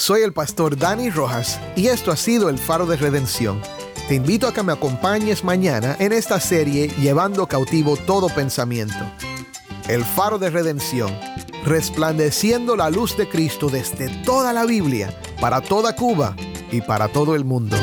Soy 0.09 0.23
el 0.23 0.33
pastor 0.33 0.79
Dani 0.79 1.11
Rojas 1.11 1.61
y 1.77 1.89
esto 1.89 2.11
ha 2.11 2.17
sido 2.17 2.49
el 2.49 2.59
Faro 2.59 2.87
de 2.87 2.97
Redención. 2.97 3.61
Te 4.09 4.15
invito 4.15 4.49
a 4.49 4.55
que 4.55 4.63
me 4.63 4.73
acompañes 4.73 5.45
mañana 5.45 5.97
en 5.99 6.15
esta 6.15 6.41
serie 6.41 6.89
Llevando 6.99 7.47
cautivo 7.47 7.95
todo 7.95 8.31
pensamiento. 8.31 8.97
El 9.87 10.07
Faro 10.07 10.39
de 10.39 10.49
Redención, 10.49 11.15
resplandeciendo 11.63 12.75
la 12.75 12.89
luz 12.89 13.19
de 13.19 13.29
Cristo 13.29 13.69
desde 13.69 14.09
toda 14.25 14.55
la 14.55 14.65
Biblia, 14.65 15.15
para 15.43 15.61
toda 15.61 15.95
Cuba 15.95 16.35
y 16.73 16.81
para 16.81 17.09
todo 17.09 17.35
el 17.35 17.45
mundo. 17.45 17.77